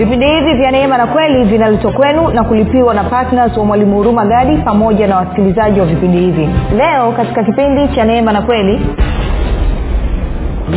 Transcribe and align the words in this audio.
vipindi 0.00 0.26
hivi 0.26 0.54
vya 0.54 0.70
neema 0.70 0.98
na 0.98 1.06
kweli 1.06 1.44
vinaletwa 1.44 1.92
kwenu 1.92 2.28
na 2.30 2.44
kulipiwa 2.44 2.94
na 2.94 3.04
ptns 3.04 3.56
wa 3.56 3.64
mwalimu 3.64 3.96
huruma 3.96 4.26
gadi 4.26 4.56
pamoja 4.56 5.06
na 5.06 5.16
wasikilizaji 5.16 5.80
wa 5.80 5.86
vipindi 5.86 6.18
hivi. 6.18 6.48
Leo 6.76 7.12
katika 7.12 7.44
kipindi 7.44 7.88
cha 7.94 8.04
neema 8.04 8.32
na 8.32 8.42
kweli 8.42 8.80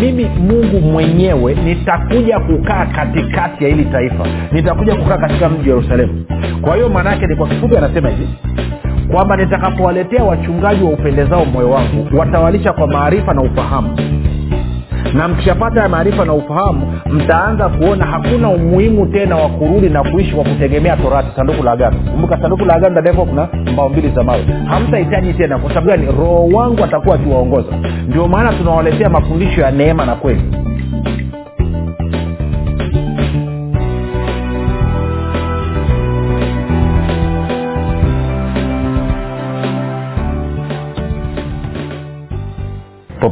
mimi 0.02 0.26
mungu 0.26 0.80
mwenyewe 0.92 1.54
nitakuja 1.56 2.40
kukaa 2.40 2.86
katikati 2.86 3.64
ya 3.64 3.70
hili 3.70 3.86
taifa. 3.86 4.26
Nitakuja 4.52 4.96
kukaa 4.96 5.18
katika 5.18 5.50
mji 5.50 5.70
wa 5.70 5.76
yerusalemu. 5.76 6.26
Kwa 6.62 6.76
hiyo 6.76 6.90
maana 6.90 7.10
yake 7.12 7.28
ni 7.28 7.36
kwa 7.36 7.48
kifupi 7.48 7.78
anasema 7.78 8.10
hivi 8.10 8.28
kwamba 9.12 9.36
nitakapowaletea 9.38 10.24
wachungaji 10.24 10.84
wa 10.84 10.90
upendezao 10.92 11.46
moyo 11.46 11.70
wangu 11.70 12.18
watawalisha 12.18 12.74
kwa 12.74 12.88
maarifa 12.88 13.34
na 13.34 13.42
ufahamu 13.42 13.98
na 15.14 15.28
mkishapata 15.28 15.82
ya 15.82 15.90
maarifa 15.90 16.26
na 16.26 16.34
ufahamu 16.34 17.00
mtaanza 17.10 17.70
kuona 17.70 18.06
hakuna 18.06 18.50
umuhimu 18.50 19.06
tena 19.06 19.36
wa 19.36 19.50
kurudi 19.50 19.90
na 19.90 20.04
kuishi 20.04 20.32
kwa 20.36 20.44
kutegemea 20.44 20.98
torati. 20.98 21.28
Sanduku 21.36 21.64
la 21.64 21.72
agano. 21.72 21.98
Kumbuka 22.12 22.42
sanduku 22.42 22.66
la 22.66 22.74
agano 22.76 23.02
ndani 23.02 23.18
kuna 23.18 23.48
mbao 23.74 23.90
mbili 23.90 24.10
za 24.10 24.24
mawe. 24.24 24.44
Hamtahitaji 24.68 25.34
tena. 25.34 25.58
Kwa 25.60 25.70
sababu 25.70 25.88
gani? 25.88 26.06
Roho 26.06 26.48
wangu 26.48 26.84
atakuwa 26.84 27.16
akiwaongoza. 27.16 27.74
Ndio 28.08 28.28
maana 28.28 28.54
tunawaletea 28.54 29.10
mafundisho 29.10 29.62
ya 29.62 29.72
neema 29.72 30.06
na 30.06 30.16
kweli 30.16 30.42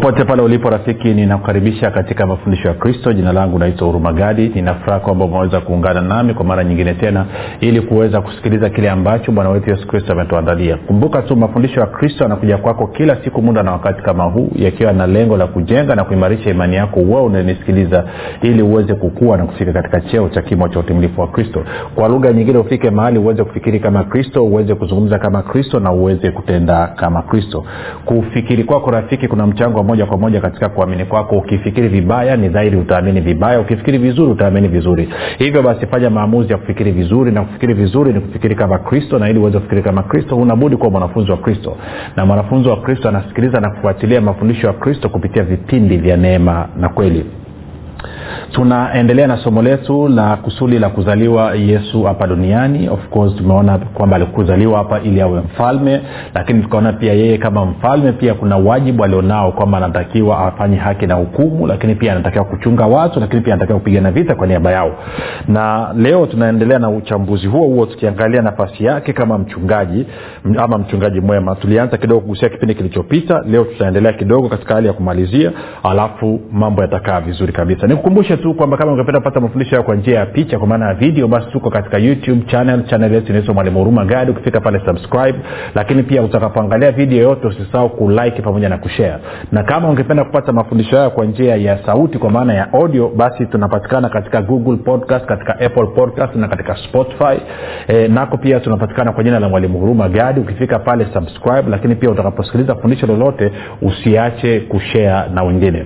popote 0.01 0.25
pale 0.25 0.41
ulipo 0.41 0.69
rafiki 0.69 1.07
ninakukaribisha 1.13 1.91
katika 1.91 2.27
mafundisho 2.27 2.67
ya 2.67 2.73
kristo. 2.73 3.13
Jina 3.13 3.33
langu 3.33 3.59
naitwa 3.59 3.87
hurumagadi 3.87 4.49
ninafuraha 4.55 4.99
kwamba 4.99 5.25
umeweza 5.25 5.59
kuungana 5.61 6.01
nami 6.01 6.33
kwa 6.33 6.45
mara 6.45 6.63
nyingine 6.63 6.93
tena 6.93 7.25
ili 7.59 7.81
kuweza 7.81 8.21
kusikiliza 8.21 8.69
kile 8.69 8.89
ambacho 8.89 9.31
bwana 9.31 9.49
wetu 9.49 9.69
yesu 9.69 9.87
kristo 9.87 10.13
ametuandalia. 10.13 10.77
Kumbuka 10.77 11.21
tu 11.21 11.35
mafundisho 11.35 11.79
ya 11.79 11.85
kristo 11.85 12.23
yanakuja 12.23 12.57
kwako 12.57 12.87
kila 12.87 13.23
siku 13.23 13.41
muda 13.41 13.63
na 13.63 13.71
wakati 13.71 14.01
kama 14.01 14.23
huu 14.23 14.49
yakiwa 14.55 14.93
na 14.93 15.07
lengo 15.07 15.37
la 15.37 15.47
kujenga 15.47 15.95
na 15.95 16.03
kuimarisha 16.03 16.49
imani 16.49 16.75
yako 16.75 16.99
wewe 16.99 17.21
unanisikiliza 17.21 18.03
ili 18.41 18.61
uweze 18.61 18.93
kukua 18.93 19.37
na 19.37 19.45
kufika 19.45 19.73
katika 19.73 20.01
cheo 20.01 20.29
cha 20.29 20.41
kimo 20.41 20.67
cha 20.69 20.79
utimilifu 20.79 21.21
wa 21.21 21.27
kristo. 21.27 21.63
Kwa 21.95 22.07
lugha 22.09 22.33
nyingine 22.33 22.57
ufike 22.57 22.89
mahali 22.89 23.19
uweze 23.19 23.43
kufikiri 23.43 23.79
kama 23.79 24.03
kristo 24.03 24.43
uweze 24.45 24.75
kuzungumza 24.75 25.19
kama 25.19 25.41
kristo 25.43 25.79
na 25.79 25.91
uweze 25.91 26.31
kutenda 26.31 26.87
kama 26.87 27.21
kristo. 27.21 27.65
Kufikiri 28.05 28.63
kwako 28.63 28.91
rafiki 28.91 29.27
kuna 29.27 29.47
mchango 29.47 29.90
moja 29.91 30.05
kwa 30.05 30.17
moja 30.17 30.41
katika 30.41 30.69
kuamini 30.69 31.05
kwako. 31.05 31.35
Ukifikiri 31.35 31.87
vibaya 31.87 32.37
ni 32.37 32.49
dhahiri 32.49 32.77
utaamini 32.77 33.21
vibaya. 33.21 33.59
Ukifikiri 33.59 33.97
vizuri 33.97 34.31
utaamini 34.31 34.67
vizuri. 34.67 35.09
Hivyo 35.37 35.63
basi 35.63 35.85
fanya 35.87 36.09
maamuzi 36.09 36.51
ya 36.51 36.57
kufikiri 36.57 36.91
vizuri 36.91 37.31
na 37.31 37.41
kufikiri 37.41 37.73
vizuri 37.73 38.13
ni 38.13 38.19
kufikiri 38.19 38.55
kama 38.55 38.77
kristo 38.79 39.19
na 39.19 39.29
ili 39.29 39.39
uweze 39.39 39.57
kufikiri 39.57 39.81
kama 39.83 40.03
kristo 40.03 40.37
unabudi 40.37 40.77
kuwa 40.77 40.89
mwanafunzi 40.91 41.31
wa 41.31 41.37
kristo. 41.37 41.77
Na 42.15 42.25
mwanafunzi 42.25 42.69
wa 42.69 42.77
kristo 42.77 43.09
anasikiliza 43.09 43.59
na 43.61 43.69
kufuatilia 43.69 44.21
mafundisho 44.21 44.67
ya 44.67 44.73
kristo 44.73 45.09
kupitia 45.09 45.43
vipindi 45.43 45.97
vya 45.97 46.17
neema 46.17 46.67
na 46.79 46.89
kweli 46.89 47.25
tunaendelea 48.51 49.27
na 49.27 49.37
somo 49.37 49.61
letu 49.61 50.07
la 50.07 50.35
kusudi 50.37 50.79
la 50.79 50.89
kuzaliwa 50.89 51.55
yesu 51.55 52.03
hapa 52.03 52.27
duniani. 52.27 52.89
Of 52.89 53.07
course 53.09 53.35
tumeona 53.35 53.77
kwamba 53.77 54.15
alikuzaliwa 54.15 54.77
hapa 54.77 54.99
ili 54.99 55.21
awe 55.21 55.39
mfalme 55.39 56.01
lakini 56.35 56.61
tukaona 56.63 56.93
pia 56.93 57.13
yeye 57.13 57.37
kama 57.37 57.65
mfalme 57.65 58.11
pia 58.11 58.33
kuna 58.33 58.57
wajibu 58.57 59.03
alionao 59.03 59.51
kwamba 59.51 59.77
anatakiwa 59.77 60.39
afanye 60.47 60.77
haki 60.77 61.07
na 61.07 61.15
hukumu 61.15 61.67
lakini 61.67 61.95
pia 61.95 62.11
anatakiwa 62.11 62.45
kuchunga 62.45 62.85
watu 62.85 63.19
lakini 63.19 63.41
pia 63.41 63.53
anatakiwa 63.53 63.79
kupigana 63.79 64.11
vita 64.11 64.35
kwa 64.35 64.47
niaba 64.47 64.71
yao. 64.71 64.91
Na 65.47 65.93
leo 65.97 66.25
tunaendelea 66.25 66.79
na 66.79 66.89
uchambuzi 66.89 67.47
huo 67.47 67.67
huo 67.67 67.85
tukiangalia 67.85 68.41
nafasi 68.41 68.85
yake 68.85 69.13
kama 69.13 69.37
mchungaji 69.37 70.05
ama 70.57 70.77
mchungaji 70.77 71.21
mwema. 71.21 71.55
Tulianza 71.55 71.97
kidogo 71.97 72.21
kugusia 72.21 72.49
kipindi 72.49 72.75
kilichopita 72.75 73.43
leo 73.47 73.63
tutaendelea 73.63 74.13
kidogo 74.13 74.49
katika 74.49 74.73
hali 74.75 74.87
ya 74.87 74.93
kumalizia 74.93 75.51
alafu 75.83 76.39
mambo 76.51 76.81
yatakaa 76.81 77.19
vizuri 77.21 77.53
kabisa. 77.53 77.87
Nikukumbushe 77.87 78.30
tu 78.37 78.53
kwamba 78.53 78.77
kama 78.77 78.91
ungependa 78.91 79.19
kupata 79.19 79.39
mafundisho 79.39 79.75
yao 79.75 79.83
kwa 79.83 79.95
njia 79.95 80.19
ya 80.19 80.25
picha 80.25 80.57
kwa 80.59 80.67
maana 80.67 80.87
ya 80.87 80.93
video 80.93 81.27
basi 81.27 81.47
tuko 81.51 81.69
katika 81.69 81.97
youtube 81.97 82.41
channel. 82.47 82.83
Channel 82.85 83.13
yetu 83.13 83.29
inaitwa 83.29 83.53
mwalimu 83.53 83.79
huruma 83.79 84.05
gadi 84.05 84.31
ukifika 84.31 84.61
pale 84.61 84.81
subscribe. 84.85 85.39
Lakini 85.75 86.03
pia 86.03 86.23
utakapoangalia 86.23 86.91
video 86.91 87.19
yote 87.23 87.47
usisahau 87.47 87.89
kulike 87.89 88.41
pamoja 88.41 88.69
na 88.69 88.77
kushare. 88.77 89.17
Na 89.51 89.63
kama 89.63 89.89
ungependa 89.89 90.23
kupata 90.23 90.51
mafundisho 90.51 90.97
hayo 90.97 91.09
kwa 91.09 91.25
njia 91.25 91.55
ya 91.55 91.85
sauti 91.85 92.17
kwa 92.17 92.29
maana 92.29 92.53
ya 92.53 92.73
audio 92.73 93.09
basi 93.09 93.45
tunapatikana 93.45 94.09
katika 94.09 94.41
google 94.41 94.77
podcast 94.77 95.25
katika 95.25 95.59
apple 95.59 95.85
podcast 95.85 96.35
na 96.35 96.47
katika 96.47 96.75
spotify. 96.75 97.37
E, 97.87 98.07
nako 98.07 98.37
pia 98.37 98.59
tunapatikana 98.59 99.11
kwa 99.11 99.23
jina 99.23 99.39
la 99.39 99.49
mwalimu 99.49 99.79
huruma 99.79 100.09
gadi 100.09 100.39
ukifika 100.39 100.79
pale 100.79 101.07
subscribe. 101.13 101.63
Lakini 101.69 101.95
pia 101.95 102.09
utakaposikiliza 102.09 102.75
fundisho 102.75 103.07
lolote 103.07 103.51
usiache 103.81 104.59
kushare 104.59 105.29
na 105.33 105.43
wengine 105.43 105.85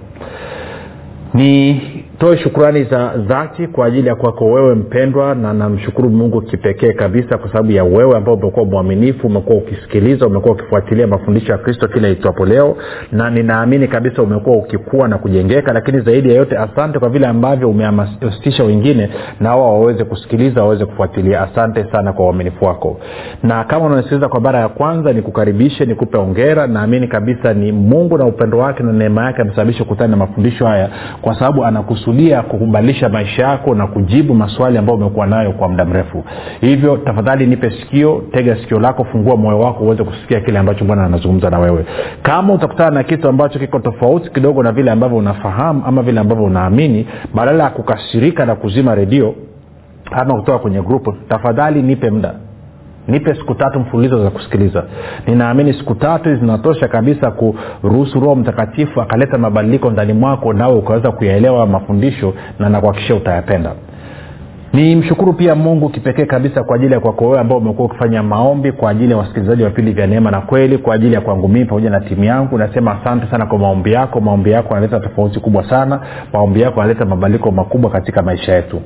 nitoe 2.14 2.38
shukrani 2.38 2.84
za 2.84 3.14
dhati 3.18 3.68
kwa 3.68 3.86
ajili 3.86 4.08
ya 4.08 4.16
kwako 4.16 4.46
wewe 4.46 4.76
mpendwa 4.76 5.36
na 5.36 5.54
namshukuru 5.54 6.10
mungu 6.10 6.42
kipekee 6.42 6.94
kabisa 6.94 7.38
kwa 7.38 7.48
sababu 7.50 7.72
ya 7.72 7.84
wewe 7.84 8.18
ambao 8.18 8.36
umekuwa 8.36 8.66
mwaminifu 8.66 9.28
umekuwa 9.28 9.58
ukisikiliza 9.58 10.28
umekuwa 10.28 10.54
ukifuatilia 10.54 11.08
mafundisho 11.08 11.52
ya 11.52 11.58
kristo 11.58 11.88
kila 11.88 12.10
itwapo 12.10 12.46
leo. 12.46 12.78
Na 13.12 13.30
ninaamini 13.30 13.88
kabisa 13.88 14.22
umekuwa 14.22 14.58
ukikua 14.58 15.08
na 15.08 15.18
kujengeka 15.18 15.74
lakini 15.74 16.00
zaidi 16.02 16.30
ya 16.30 16.36
yote 16.36 16.58
asante 16.58 17.00
kwa 17.00 17.10
vile 17.10 17.28
ambavyo 17.28 17.70
umehamasisha 17.70 18.64
wengine 18.64 19.10
na 19.40 19.50
wao 19.56 19.74
waweze 19.82 20.04
kusikiliza 20.04 20.62
waweze 20.64 20.86
kufuatilia. 20.86 21.42
Asante 21.42 21.86
sana 21.92 22.14
kwa 22.14 22.26
uaminifu 22.26 22.66
wako. 22.66 23.00
Na 23.44 23.64
kama 23.64 23.86
unanisikiliza 23.86 24.28
kwa 24.28 24.40
mara 24.40 24.60
ya 24.60 24.70
kwanza 24.70 25.14
nikukaribishe 25.14 25.86
nikupe 25.86 26.18
ongera 26.18 26.68
naamini 26.68 27.08
kabisa 27.08 27.54
ni 27.54 27.72
mungu 27.72 28.18
na 28.18 28.26
upendo 28.26 28.58
wake 28.58 28.84
na 28.84 28.94
neema 28.94 29.26
yake 29.26 29.42
amesababisha 29.42 29.84
kukutana 29.84 30.08
na 30.08 30.18
mafundisho 30.18 30.66
haya 30.66 30.90
kwa 31.22 31.36
sababu 31.40 31.66
anakusudia 32.04 32.42
kukubadilisha 32.42 33.10
maisha 33.10 33.44
yako 33.48 33.76
na 33.76 33.88
kujibu 33.88 34.34
maswali 34.36 34.78
ambayo 34.78 34.98
umekuwa 34.98 35.28
nayo 35.28 35.52
kwa 35.52 35.68
muda 35.70 35.86
mrefu. 35.86 36.24
Hivyo 36.62 36.98
tafadhali 36.98 37.46
nipe 37.48 37.72
sikio 37.72 38.24
tega 38.32 38.56
sikio 38.56 38.80
lako 38.80 39.04
fungua 39.04 39.38
moyo 39.38 39.60
wako 39.60 39.84
uweze 39.84 40.04
kusikia 40.04 40.42
kile 40.42 40.60
ambacho 40.60 40.86
bwana 40.86 41.06
anazungumza 41.06 41.50
na 41.50 41.60
wewe. 41.60 41.86
Kama 42.24 42.54
utakutana 42.54 42.92
na 42.92 43.04
kitu 43.04 43.28
ambacho 43.28 43.60
kiko 43.60 43.80
tofauti 43.80 44.30
kidogo 44.30 44.64
na 44.64 44.72
vile 44.72 44.92
ambavyo 44.92 45.18
unafahamu 45.18 45.84
ama 45.86 46.02
vile 46.04 46.20
ambavyo 46.20 46.46
unaamini 46.46 47.08
badala 47.34 47.64
ya 47.64 47.70
kukasirika 47.70 48.46
na 48.46 48.56
kuzima 48.56 48.96
redio 48.96 49.36
ama 50.12 50.34
kutoka 50.36 50.60
kwenye 50.60 50.82
grupu 50.82 51.14
tafadhali 51.30 51.82
nipe 51.82 52.10
muda 52.10 52.34
nipe 53.08 53.36
siku 53.36 53.56
tatu 53.56 53.80
mfululizo 53.80 54.24
za 54.24 54.30
kusikiliza. 54.30 54.84
Ninaamini 55.28 55.74
siku 55.74 55.96
tatu 55.96 56.36
zinatosha 56.36 56.88
kabisa 56.88 57.32
kuruhusu 57.32 58.20
roho 58.20 58.36
mtakatifu 58.36 59.02
akaleta 59.02 59.38
mabadiliko 59.38 59.92
ndani 59.92 60.14
mwako 60.14 60.54
nawe 60.54 60.76
ukaweza 60.76 61.12
kuyaelewa 61.12 61.68
mafundisho 61.68 62.34
na 62.60 62.70
nakuhakikisha 62.70 63.16
utayapenda. 63.16 63.72
Ni 64.74 64.96
mshukuru 64.96 65.34
pia 65.34 65.56
mungu 65.56 65.90
kipekee 65.90 66.26
kabisa 66.26 66.64
kwa 66.64 66.76
ajili 66.76 66.94
ya 66.94 67.00
kwako 67.00 67.26
wewe 67.26 67.40
ambao 67.40 67.58
umekuwa 67.58 67.86
ukifanya 67.88 68.24
maombi 68.24 68.72
kwa 68.72 68.90
ajili 68.92 69.12
ya 69.12 69.18
wasikilizaji 69.18 69.64
wa 69.64 69.70
vipindi 69.70 69.92
vya 69.92 70.08
neema 70.08 70.32
na 70.32 70.42
kweli 70.42 70.78
kwa 70.78 70.96
ajili 70.96 71.14
ya 71.14 71.22
kwangu 71.22 71.48
mii 71.48 71.66
pamoja 71.66 71.90
na 71.90 72.00
timu 72.00 72.24
yangu. 72.24 72.58
Nasema 72.58 73.02
asante 73.02 73.28
sana 73.32 73.46
kwa 73.46 73.58
maombi 73.60 73.92
yako. 73.94 74.22
Maombi 74.22 74.52
yako 74.52 74.74
yanaleta 74.74 75.00
tofauti 75.00 75.40
kubwa 75.40 75.70
sana. 75.70 76.00
Maombi 76.34 76.62
yako 76.62 76.80
yanaleta 76.80 77.06
mabadiliko 77.06 77.52
makubwa 77.52 77.92
katika 77.92 78.22
maisha 78.22 78.56
yetu 78.56 78.82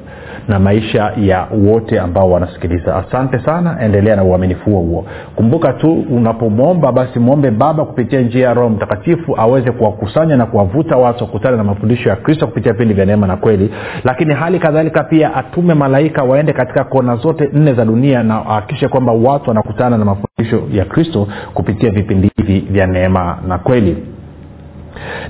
na 0.48 0.60
maisha 0.60 1.14
ya 1.18 1.48
wote 1.66 2.00
ambao 2.00 2.32
wanasikiliza. 2.32 2.96
Asante 2.96 3.40
sana 3.40 3.78
endelea 3.82 4.16
na 4.16 4.24
uaminifu 4.24 4.70
huo 4.70 4.82
huo. 4.82 5.06
Kumbuka 5.36 5.74
tu 5.74 6.06
unapomwomba 6.12 6.92
basi 6.92 7.20
mwombe 7.20 7.52
baba 7.52 7.86
kupitia 7.86 8.22
njia 8.22 8.48
ya 8.48 8.54
roho 8.54 8.70
mtakatifu 8.70 9.36
aweze 9.40 9.72
kuwakusanya 9.72 10.38
na 10.38 10.46
kuwavuta 10.46 10.98
watu 10.98 11.24
wakutana 11.24 11.58
na 11.58 11.64
mafundisho 11.64 12.10
ya 12.10 12.16
kristo 12.16 12.48
kupitia 12.48 12.72
vipindi 12.72 12.94
vya 12.94 13.06
neema 13.06 13.28
na 13.28 13.38
kweli. 13.38 13.70
Lakini 14.04 14.34
hali 14.34 14.60
kadhalika 14.60 15.04
pia 15.04 15.36
atume 15.36 15.74
malaika 15.74 16.24
waende 16.24 16.54
katika 16.54 16.84
kona 16.84 17.16
zote 17.16 17.50
nne 17.54 17.74
za 17.74 17.86
dunia 17.86 18.24
na 18.24 18.36
ahakikishe 18.46 18.88
kwamba 18.88 19.12
watu 19.14 19.50
wanakutana 19.50 19.98
na 19.98 20.06
mafundisho 20.06 20.64
ya 20.72 20.86
kristo 20.86 21.28
kupitia 21.54 21.92
vipindi 21.92 22.32
hivi 22.38 22.60
vya 22.60 22.88
neema 22.88 23.38
na 23.48 23.58
kweli 23.58 23.98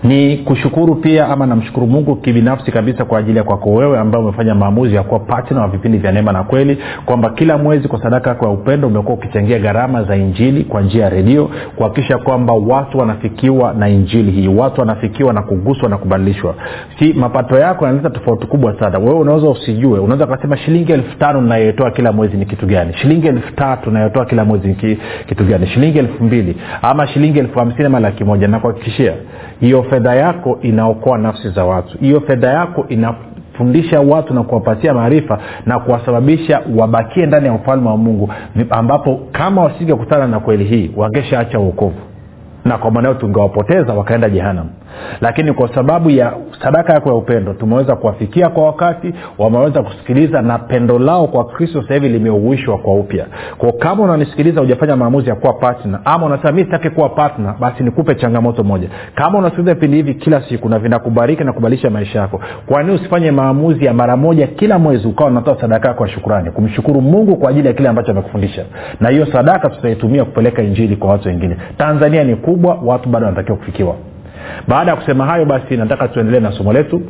ni 0.04 0.38
kushukuru 0.38 0.96
pia 0.96 1.28
ama 1.30 1.46
namshukuru 1.46 1.88
mungu 1.88 2.16
kibinafsi 2.16 2.72
kabisa 2.72 3.06
kwa 3.06 3.20
ajili 3.20 3.38
ya 3.38 3.44
kwako 3.44 3.74
wewe 3.74 4.00
ambaye 4.00 4.24
umefanya 4.24 4.56
maamuzi 4.56 4.96
ya 4.96 5.04
kuwa 5.04 5.20
patna 5.20 5.62
wa 5.62 5.68
vipindi 5.68 5.98
vya 5.98 6.12
neema 6.12 6.32
na 6.32 6.44
kweli 6.44 6.78
kwamba 7.06 7.30
kila 7.30 7.58
mwezi 7.58 7.88
kwa 7.88 8.02
sadaka 8.02 8.30
yako 8.30 8.46
ya 8.46 8.52
upendo 8.52 8.88
umekuwa 8.88 9.14
ukichangia 9.18 9.60
gharama 9.60 10.04
za 10.04 10.16
injili 10.16 10.64
kwa 10.64 10.82
njia 10.82 11.04
ya 11.04 11.10
redio 11.10 11.50
kuhakikisha 11.76 12.18
kwamba 12.18 12.54
watu 12.54 12.98
wanafikiwa 12.98 13.74
na 13.74 13.90
injili 13.90 14.32
hii 14.32 14.48
watu 14.48 14.80
wanafikiwa 14.82 15.34
na 15.34 15.42
kuguswa 15.42 15.90
na 15.90 15.98
kubadilishwa. 15.98 16.56
Si 17.00 17.14
mapato 17.14 17.60
yako 17.60 17.86
yanaleta 17.86 18.10
tofauti 18.10 18.48
kubwa 18.48 18.80
sana. 18.80 19.00
Wewe 19.00 19.14
unaweza 19.20 19.50
usijue 19.50 20.00
unaweza 20.00 20.26
ukasema 20.26 20.58
shilingi 20.58 20.92
elfu 20.92 21.18
tano 21.18 21.42
nayotoa 21.42 21.92
kila 21.92 22.12
mwezi 22.12 22.38
ni 22.38 22.46
kitu 22.46 22.66
gani? 22.66 22.94
Shilingi 22.94 23.28
elfu 23.28 23.52
tatu 23.56 23.92
nayotoa 23.92 24.26
kila 24.26 24.46
mwezi 24.46 24.68
ni 24.68 24.98
kitu 25.28 25.44
gani? 25.44 25.68
Shilingi 25.68 25.98
elfu 26.00 26.24
mbili 26.24 26.58
ama 26.82 27.08
shilingi 27.08 27.40
elfu 27.40 27.60
hamsini 27.60 27.86
ama 27.86 28.00
laki 28.00 28.24
moja 28.24 28.48
nakuhakikishia 28.48 29.14
hiyo 29.60 29.84
fedha 29.84 30.16
yako 30.16 30.60
inaokoa 30.62 31.18
nafsi 31.18 31.50
za 31.50 31.66
watu. 31.66 31.98
Hiyo 31.98 32.22
fedha 32.22 32.48
yako 32.50 32.86
inafundisha 32.90 34.00
watu 34.02 34.34
na 34.34 34.44
kuwapatia 34.44 34.94
maarifa 34.94 35.40
na 35.66 35.80
kuwasababisha 35.80 36.62
wabakie 36.78 37.26
ndani 37.26 37.46
ya 37.48 37.54
ufalme 37.54 37.90
wa 37.90 37.98
mungu 37.98 38.30
ambapo 38.70 39.20
kama 39.32 39.64
wasingekutana 39.64 40.28
na 40.28 40.40
kweli 40.40 40.64
hii 40.64 40.92
wangeshaacha 40.96 41.60
uokovu 41.60 41.96
na 42.66 42.78
kwa 42.78 42.92
maanao 42.92 43.14
tungewapoteza 43.14 43.94
wakaenda 43.94 44.30
jehanam 44.30 44.70
lakini 45.22 45.54
kwa 45.54 45.76
sababu 45.76 46.10
ya 46.10 46.34
sadaka 46.64 46.94
yako 46.94 47.10
ya 47.10 47.16
upendo 47.16 47.54
tumeweza 47.54 47.96
kuwafikia 47.96 48.50
kwa 48.50 48.66
wakati 48.66 49.14
wameweza 49.38 49.84
kusikiliza 49.84 50.42
na 50.42 50.58
pendo 50.60 51.00
lao 51.00 51.28
kwa 51.28 51.46
kristo 51.46 51.82
sasa 51.82 51.94
hivi 51.94 52.10
limeuishwa 52.10 52.78
kwa 52.78 52.94
upya. 52.96 53.26
Ko 53.58 53.72
kama 53.72 54.04
unanisikiliza 54.04 54.62
hujafanya 54.62 54.96
maamuzi 54.96 55.30
ya 55.30 55.36
kuwa 55.36 55.54
patna 55.54 56.00
ama 56.06 56.26
unasema 56.26 56.52
mi 56.52 56.64
sitaki 56.64 56.90
kuwa 56.90 57.10
patna 57.10 57.56
basi 57.60 57.84
nikupe 57.84 58.16
changamoto 58.16 58.64
moja. 58.64 58.90
Kama 59.16 59.40
unasikiliza 59.40 59.74
vipindi 59.74 59.98
hivi 59.98 60.14
kila 60.14 60.42
siku 60.50 60.70
na 60.70 60.80
vinakubariki 60.80 61.44
na 61.44 61.54
kubadilisha 61.54 61.90
maisha 61.90 62.20
yako 62.20 62.42
kwanini 62.66 62.96
usifanye 62.96 63.32
maamuzi 63.32 63.86
ya 63.86 63.94
mara 63.94 64.18
moja 64.18 64.48
kila 64.48 64.80
mwezi 64.80 65.08
ukawa 65.08 65.30
unatoa 65.30 65.62
sadaka 65.62 65.88
yako 65.88 66.08
ya 66.08 66.14
shukurani 66.14 66.52
kumshukuru 66.52 67.02
mungu 67.02 67.36
kwa 67.36 67.50
ajili 67.50 67.68
ya 67.68 67.74
kile 67.74 67.90
ambacho 67.90 68.12
amekufundisha? 68.12 68.66
Na 69.00 69.10
hiyo 69.10 69.26
sadaka 69.26 69.70
tutaitumia 69.70 70.26
kupeleka 70.26 70.62
injili 70.64 70.96
kwa 70.96 71.10
watu 71.10 71.28
wengine. 71.28 71.58
Tanzania 71.78 72.24
ni 72.24 72.36
kubwa 72.36 72.78
watu 72.84 73.10
bado 73.10 73.26
wanatakiwa 73.26 73.58
kufikiwa 73.58 73.96
baada 74.68 74.92
ya 74.92 74.98
kusema 74.98 75.26
hayo 75.26 75.46
basi 75.46 75.78
nataka 75.78 76.08
tuendelee 76.08 76.40
na 76.40 76.52
somo 76.52 76.74
letu 76.74 77.02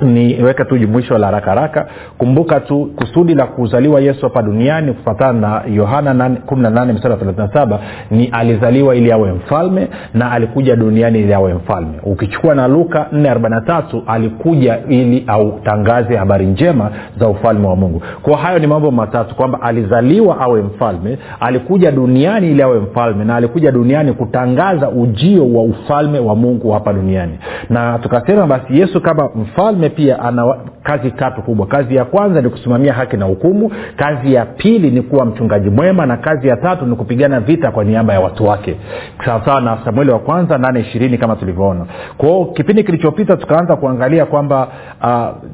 niweke 0.00 0.64
tu 0.64 0.78
jumuisho 0.78 1.18
la 1.18 1.26
haraka 1.26 1.50
haraka. 1.50 1.86
Kumbuka 2.18 2.60
tu 2.60 2.90
kusudi 2.96 3.34
la 3.34 3.46
kuzaliwa 3.46 4.00
yesu 4.00 4.20
hapa 4.26 4.42
duniani 4.42 4.92
kufatana 4.92 5.40
na 5.40 5.62
yohana 5.74 6.12
18 6.12 7.78
ni 8.10 8.26
alizaliwa 8.26 8.96
ili 8.96 9.12
awe 9.12 9.32
mfalme 9.32 9.88
na 10.14 10.32
alikuja 10.32 10.76
duniani 10.76 11.18
ili 11.20 11.34
awe 11.34 11.54
mfalme. 11.54 11.92
Ukichukua 12.02 12.54
na 12.54 12.68
luka 12.68 13.06
443 13.12 14.02
alikuja 14.06 14.78
ili 14.88 15.24
autangaze 15.26 16.16
habari 16.16 16.46
njema 16.46 16.90
za 17.20 17.28
ufalme 17.28 17.66
wa 17.68 17.76
mungu. 17.76 18.02
Kwa 18.22 18.36
hayo 18.38 18.58
ni 18.58 18.66
mambo 18.66 18.90
matatu 18.90 19.34
kwamba 19.34 19.60
alizaliwa 19.62 20.40
awe 20.40 20.62
mfalme 20.62 21.18
alikuja 21.40 21.90
duniani 21.90 22.50
ili 22.50 22.62
awe 22.62 22.78
mfalme 22.78 23.24
na 23.24 23.36
alikuja 23.36 23.72
duniani 23.72 24.12
kutangaza 24.12 24.90
ujio 24.90 25.52
wa 25.54 25.62
ufalme 25.62 26.18
wa 26.18 26.34
mungu 26.36 26.70
hapa 26.72 26.92
duniani. 26.92 27.38
Na 27.70 27.98
tukasema 27.98 28.46
basi 28.46 28.78
yesu 28.80 29.00
kama 29.00 29.28
mfalme 29.34 29.87
pia 29.90 30.18
ana 30.20 30.54
kazi 30.82 31.10
tatu 31.10 31.42
kubwa. 31.42 31.66
Kazi 31.66 31.94
ya 31.96 32.04
kwanza 32.04 32.40
ni 32.42 32.48
kusimamia 32.48 32.92
haki 32.92 33.16
na 33.16 33.24
hukumu. 33.24 33.72
Kazi 33.96 34.34
ya 34.34 34.44
pili 34.46 34.90
ni 34.90 35.02
kuwa 35.02 35.24
mchungaji 35.24 35.70
mwema. 35.70 36.06
Na 36.06 36.16
kazi 36.16 36.48
ya 36.48 36.56
tatu 36.56 36.86
ni 36.86 36.96
kupigana 36.96 37.40
vita 37.40 37.70
kwa 37.70 37.84
niaba 37.84 38.12
ya 38.12 38.20
watu 38.20 38.44
wake. 38.44 38.76
Sawasawa 39.24 39.60
na 39.60 39.78
samueli 39.84 40.10
wa 40.10 40.18
kwanza 40.18 40.58
nane 40.58 40.80
ishirini 40.80 41.18
kama 41.18 41.36
tulivyoona. 41.36 41.86
Kwao 42.16 42.44
kipindi 42.44 42.84
kilichopita 42.84 43.36
tukaanza 43.36 43.76
kuangalia 43.76 44.26
kwamba 44.26 44.68
uh, 45.02 45.48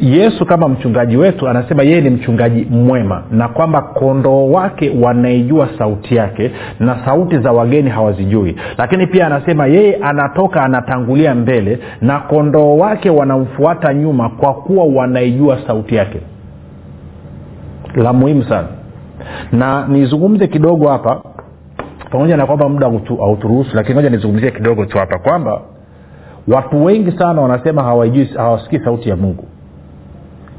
yesu 0.00 0.46
kama 0.46 0.68
mchungaji 0.68 1.16
wetu 1.16 1.48
anasema 1.48 1.82
yeye 1.82 2.00
ni 2.00 2.10
mchungaji 2.10 2.66
mwema 2.70 3.22
na 3.30 3.48
kwamba 3.48 3.82
kondoo 3.82 4.50
wake 4.50 4.92
wanaijua 5.02 5.68
sauti 5.78 6.16
yake 6.16 6.50
na 6.80 7.04
sauti 7.04 7.38
za 7.38 7.52
wageni 7.52 7.90
hawazijui. 7.90 8.56
Lakini 8.78 9.06
pia 9.06 9.26
anasema 9.26 9.66
yeye 9.66 9.96
anatoka 9.96 10.62
anatangulia 10.62 11.34
mbele 11.34 11.78
na 12.00 12.18
kondoo 12.20 12.76
wake 12.76 13.10
wanamfuata 13.10 13.94
nyuma 13.94 14.28
kwa 14.28 14.54
kuwa 14.54 14.84
wanaijua 14.84 15.58
sauti 15.66 15.94
yake. 15.94 16.20
La 17.94 18.12
muhimu 18.12 18.44
sana. 18.44 18.68
Na 19.52 19.88
nizungumze 19.88 20.46
kidogo 20.46 20.88
hapa 20.88 21.22
pamoja 22.10 22.36
na 22.36 22.46
kwamba 22.46 22.68
muda 22.68 22.90
hauturuhusu 23.18 23.76
lakini 23.76 23.94
moja 23.94 24.10
nizungumzie 24.10 24.50
kidogo 24.50 24.84
tu 24.84 24.98
hapa 24.98 25.18
kwamba 25.18 25.60
watu 26.48 26.84
wengi 26.84 27.12
sana 27.18 27.42
wanasema 27.42 27.82
hawasikii 28.36 28.78
sauti 28.84 29.08
ya 29.08 29.16
mungu 29.16 29.44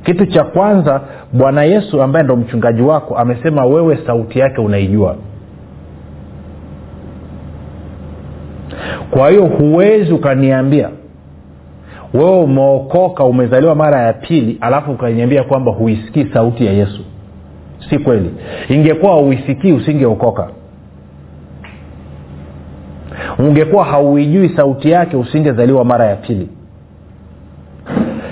kitu 0.04 0.26
cha 0.26 0.44
kwanza 0.44 1.02
bwana 1.34 1.64
yesu 1.64 2.02
ambaye 2.02 2.24
ndo 2.26 2.36
mchungaji 2.36 2.82
wako 2.82 3.18
amesema 3.18 3.66
wewe 3.66 4.00
sauti 4.08 4.40
yake 4.40 4.62
unaijua. 4.62 5.16
Kwa 9.12 9.30
hiyo 9.30 9.46
huwezi 9.46 10.14
ukaniambia 10.14 10.90
wewe 12.14 12.40
umeokoka 12.40 13.24
umezaliwa 13.24 13.76
mara 13.76 14.02
ya 14.02 14.14
pili 14.14 14.58
alafu 14.62 14.92
ukaniambia 14.92 15.44
kwamba 15.44 15.72
huisikii 15.72 16.28
sauti 16.34 16.66
ya 16.66 16.72
yesu. 16.74 17.02
Si 17.90 18.00
kweli. 18.00 18.34
Ingekuwa 18.70 19.12
hauisikii 19.12 19.72
usingeokoka. 19.72 20.48
Ungekuwa 23.40 23.86
hauijui 23.86 24.50
sauti 24.50 24.92
yake 24.92 25.18
usingezaliwa 25.18 25.86
mara 25.86 26.06
ya 26.06 26.16
pili 26.16 26.50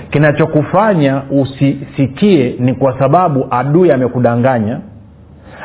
kinachokufanya 0.10 1.22
usisikie 1.32 2.56
ni 2.60 2.74
kwa 2.74 3.00
sababu 3.00 3.48
adui 3.52 3.92
amekudanganya 3.92 4.80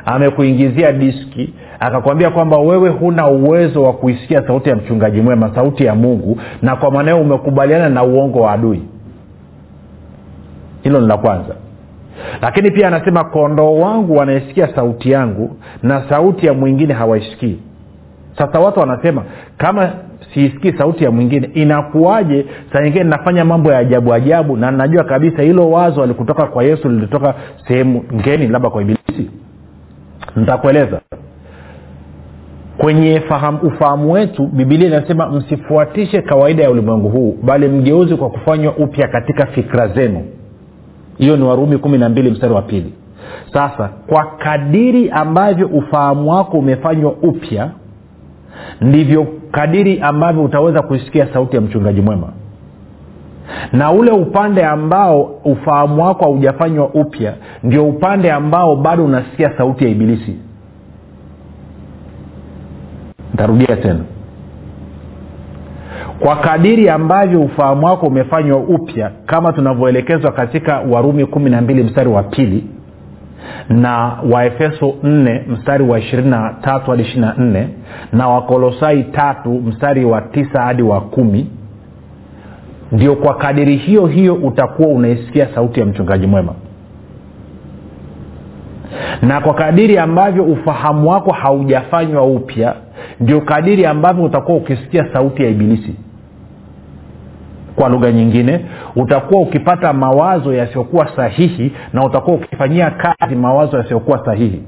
amekuingizia 0.04 0.92
diski 0.92 1.54
akakwambia 1.80 2.30
kwamba 2.30 2.58
wewe 2.58 2.88
huna 2.88 3.26
uwezo 3.26 3.82
wa 3.82 3.92
kuisikia 3.92 4.46
sauti 4.46 4.68
ya 4.68 4.76
mchungaji 4.76 5.20
mwema 5.20 5.54
sauti 5.54 5.84
ya 5.84 5.94
mungu 5.94 6.40
na 6.62 6.76
kwa 6.76 6.90
maanao 6.90 7.20
umekubaliana 7.20 7.88
na 7.88 8.02
uongo 8.04 8.40
wa 8.40 8.52
adui. 8.52 8.82
Hilo 10.82 11.00
ni 11.00 11.06
la 11.06 11.16
kwanza. 11.16 11.54
Lakini 12.42 12.70
pia 12.70 12.88
anasema 12.88 13.24
kondoo 13.24 13.74
wangu 13.78 14.16
wanaisikia 14.16 14.74
sauti 14.74 15.10
yangu 15.10 15.56
na 15.82 16.08
sauti 16.08 16.46
ya 16.46 16.54
mwingine 16.54 16.94
hawaisikii 16.94 17.58
sasa 18.38 18.60
watu 18.60 18.80
wanasema 18.80 19.22
kama 19.58 19.92
siisikii 20.34 20.72
sauti 20.78 21.04
ya 21.04 21.10
mwingine. 21.10 21.50
Inakuwaje? 21.54 22.46
Saa 22.72 22.80
nyingine 22.82 23.04
nafanya 23.04 23.44
mambo 23.44 23.72
ya 23.72 23.78
ajabu 23.78 24.12
ajabu 24.14 24.56
na 24.56 24.70
najua 24.70 25.04
kabisa 25.04 25.42
hilo 25.42 25.70
wazo 25.70 26.02
alikutoka 26.02 26.46
kwa 26.46 26.64
yesu 26.64 26.88
lilitoka 26.88 27.34
sehemu 27.68 28.04
ngeni 28.14 28.46
labda 28.46 28.70
kwa 28.70 28.82
ibilisi. 28.82 29.30
Nitakueleza. 30.36 31.00
Kwenye 32.78 33.20
faham, 33.20 33.58
ufahamu 33.62 34.12
wetu 34.12 34.46
bibilia 34.46 34.86
inasema 34.88 35.28
msifuatishe 35.30 36.22
kawaida 36.22 36.62
ya 36.62 36.70
ulimwengu 36.70 37.08
huu 37.08 37.36
bali 37.42 37.68
mgeuzi 37.68 38.16
kwa 38.16 38.30
kufanywa 38.30 38.76
upya 38.76 39.08
katika 39.08 39.46
fikra 39.46 39.88
zenu. 39.88 40.24
Hiyo 41.18 41.36
ni 41.36 41.44
warumi 41.44 41.78
kumi 41.78 41.98
na 41.98 42.08
mbili 42.08 42.30
mstari 42.30 42.54
wa 42.54 42.62
pili. 42.62 42.92
Sasa 43.52 43.88
kwa 44.06 44.24
kadiri 44.38 45.10
ambavyo 45.10 45.66
ufahamu 45.66 46.30
wako 46.30 46.58
umefanywa 46.58 47.12
upya 47.12 47.70
ndivyo 48.80 49.26
kadiri 49.52 50.00
ambavyo 50.00 50.44
utaweza 50.44 50.82
kuisikia 50.82 51.26
sauti 51.32 51.56
ya 51.56 51.62
mchungaji 51.62 52.00
mwema. 52.00 52.28
Na 53.72 53.92
ule 53.92 54.10
upande 54.10 54.64
ambao 54.64 55.22
ufahamu 55.44 56.02
wako 56.04 56.24
haujafanywa 56.24 56.88
upya 56.88 57.34
ndio 57.62 57.86
upande 57.88 58.32
ambao 58.32 58.76
bado 58.76 59.04
unasikia 59.04 59.52
sauti 59.58 59.84
ya 59.84 59.90
ibilisi. 59.90 60.36
Ntarudia 63.34 63.76
tena. 63.76 64.00
Kwa 66.20 66.36
kadiri 66.36 66.88
ambavyo 66.88 67.40
ufahamu 67.42 67.86
wako 67.86 68.06
umefanywa 68.06 68.58
upya 68.58 69.10
kama 69.26 69.52
tunavyoelekezwa 69.52 70.32
katika 70.32 70.80
warumi 70.80 71.26
kumi 71.26 71.50
na 71.50 71.60
mbili 71.60 71.82
mstari 71.82 72.08
wa 72.08 72.22
pili 72.22 72.64
na 73.68 74.16
waefeso 74.32 74.86
4 75.04 75.40
mstari 75.48 75.84
wa 75.84 75.98
23 75.98 76.80
hadi 76.86 77.02
24 77.02 77.66
na 78.12 78.28
wakolosai 78.28 79.04
tatu 79.04 79.50
mstari 79.50 80.04
wa 80.04 80.20
tisa 80.20 80.62
hadi 80.62 80.82
wa 80.82 81.00
kumi. 81.00 81.50
Ndio 82.92 83.16
kwa 83.16 83.34
kadiri 83.34 83.76
hiyo 83.76 84.06
hiyo 84.06 84.34
utakuwa 84.34 84.88
unaisikia 84.88 85.48
sauti 85.54 85.80
ya 85.80 85.86
mchungaji 85.86 86.26
mwema. 86.26 86.54
Na 89.22 89.40
kwa 89.40 89.54
kadiri 89.54 89.98
ambavyo 89.98 90.44
ufahamu 90.44 91.10
wako 91.10 91.32
haujafanywa 91.32 92.22
upya 92.26 92.74
ndio 93.20 93.40
kadiri 93.40 93.86
ambavyo 93.86 94.24
utakuwa 94.24 94.56
ukisikia 94.58 95.06
sauti 95.12 95.42
ya 95.42 95.48
ibilisi 95.48 95.94
kwa 97.76 97.88
lugha 97.88 98.12
nyingine 98.12 98.64
utakuwa 98.96 99.40
ukipata 99.42 99.92
mawazo 99.92 100.54
yasiyokuwa 100.54 101.16
sahihi 101.16 101.72
na 101.92 102.04
utakuwa 102.04 102.36
ukifanyia 102.36 102.90
kazi 102.90 103.34
mawazo 103.36 103.76
yasiyokuwa 103.76 104.24
sahihi. 104.24 104.62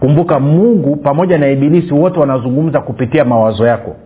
Kumbuka 0.00 0.40
mungu 0.40 0.96
pamoja 0.96 1.38
na 1.38 1.48
ibilisi 1.48 1.94
wote 1.94 2.20
wanazungumza 2.20 2.80
kupitia 2.80 3.24
mawazo 3.24 3.66
yako. 3.66 3.96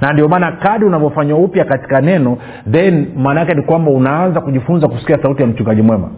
Na 0.00 0.12
ndio 0.12 0.28
maana 0.28 0.52
kadi 0.52 0.84
unavyofanywa 0.84 1.38
upya 1.38 1.64
katika 1.64 2.00
neno 2.00 2.38
then 2.70 3.06
maana 3.16 3.40
yake 3.40 3.54
ni 3.54 3.62
kwamba 3.62 3.90
unaanza 3.90 4.40
kujifunza 4.40 4.88
kusikia 4.88 5.22
sauti 5.22 5.42
ya 5.42 5.48
mchungaji 5.48 5.82
mwema. 5.82 6.10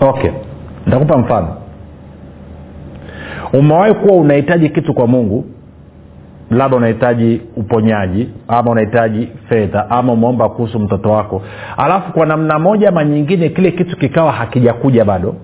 Okay 0.00 0.30
nitakupa 0.86 1.18
mfano. 1.18 1.56
Umewahi 3.52 3.94
kuwa 3.94 4.16
unahitaji 4.16 4.68
kitu 4.68 4.94
kwa 4.94 5.06
mungu 5.06 5.44
labda 6.52 6.76
unahitaji 6.76 7.40
uponyaji 7.56 8.28
ama 8.48 8.70
unahitaji 8.70 9.28
fedha 9.48 9.90
ama 9.90 10.12
umeomba 10.12 10.48
kuhusu 10.48 10.78
mtoto 10.78 11.10
wako. 11.12 11.42
Alafu 11.76 12.12
kwa 12.12 12.26
namna 12.26 12.58
moja 12.58 12.88
ama 12.88 13.04
nyingine 13.04 13.48
kile 13.48 13.70
kitu 13.70 13.96
kikawa 13.96 14.32
hakijakuja 14.32 15.04
bado. 15.04 15.34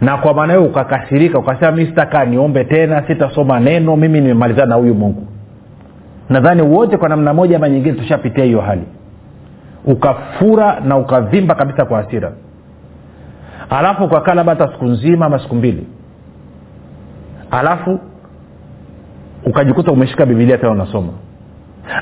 Na 0.00 0.16
kwa 0.16 0.34
maana 0.34 0.52
hiyo 0.52 0.64
ukakasirika 0.66 1.38
ukasema 1.38 1.72
mi 1.72 1.86
sitakaa 1.86 2.24
niombe 2.24 2.64
tena 2.64 3.06
sitasoma 3.06 3.60
neno 3.60 3.96
mimi 3.96 4.20
nimemalizana 4.20 4.66
na 4.66 4.74
huyu 4.74 4.94
mungu. 4.94 5.26
Nadhani 6.28 6.62
wote 6.62 6.96
kwa 6.96 7.08
namna 7.08 7.34
moja 7.34 7.56
ama 7.56 7.68
nyingine 7.68 7.94
tushapitia 7.98 8.44
hiyo 8.44 8.60
hali. 8.60 8.82
Ukafura 9.84 10.80
na 10.80 10.96
ukavimba 10.96 11.54
kabisa 11.54 11.84
kwa 11.84 12.02
hasira. 12.02 12.32
Alafu 13.70 14.04
ukakaa 14.04 14.34
labda 14.34 14.52
hata 14.54 14.72
siku 14.72 14.84
nzima 14.84 15.26
ama 15.26 15.38
siku 15.38 15.54
mbili. 15.54 15.86
Alafu 17.50 18.00
ukajikuta 19.46 19.92
umeshika 19.92 20.26
bibilia 20.26 20.58
tena 20.58 20.72
unasoma. 20.72 21.12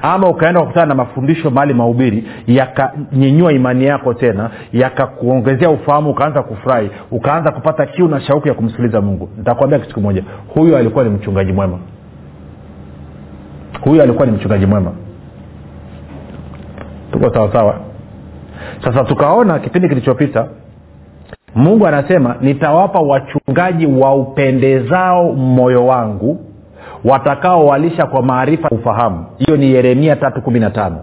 Ama 0.03 0.29
ukaenda 0.29 0.61
kukutana 0.61 0.87
na 0.87 0.95
mafundisho 0.95 1.51
mahali 1.51 1.75
mahubiri 1.75 2.25
yakanyenyua 2.47 3.53
imani 3.53 3.85
yako 3.85 4.15
tena 4.15 4.51
yakakuongezea 4.73 5.71
ufahamu 5.71 6.11
ukaanza 6.11 6.43
kufurahi 6.43 6.91
ukaanza 7.11 7.53
kupata 7.53 7.87
kiu 7.87 8.09
na 8.09 8.21
shauku 8.21 8.49
ya 8.49 8.55
kumsikiliza 8.55 9.01
mungu. 9.01 9.29
Nitakwambia 9.39 9.79
kitu 9.79 9.95
kimoja. 9.95 10.25
Huyo 10.55 10.77
alikuwa 10.77 11.05
ni 11.05 11.11
mchungaji 11.11 11.53
mwema. 11.53 11.79
Huyo 13.81 14.03
alikuwa 14.03 14.27
ni 14.27 14.33
mchungaji 14.33 14.67
mwema. 14.67 14.93
Tuko 17.13 17.35
sawasawa 17.35 17.81
sasa 18.85 19.05
tukaona 19.05 19.59
kipindi 19.59 19.89
kilichopita 19.89 20.49
mungu 21.55 21.87
anasema 21.87 22.37
nitawapa 22.41 23.01
wachungaji 23.01 23.87
waupendezao 23.87 25.33
moyo 25.33 25.87
wangu 25.87 26.41
watakaowalisha 27.05 28.07
kwa 28.07 28.23
maarifa 28.23 28.69
ufahamu. 28.69 29.25
Hiyo 29.39 29.57
ni 29.57 29.73
yeremia 29.73 30.17
tatu 30.17 30.43
kumi 30.43 30.61
na 30.61 30.71
tano. 30.71 30.97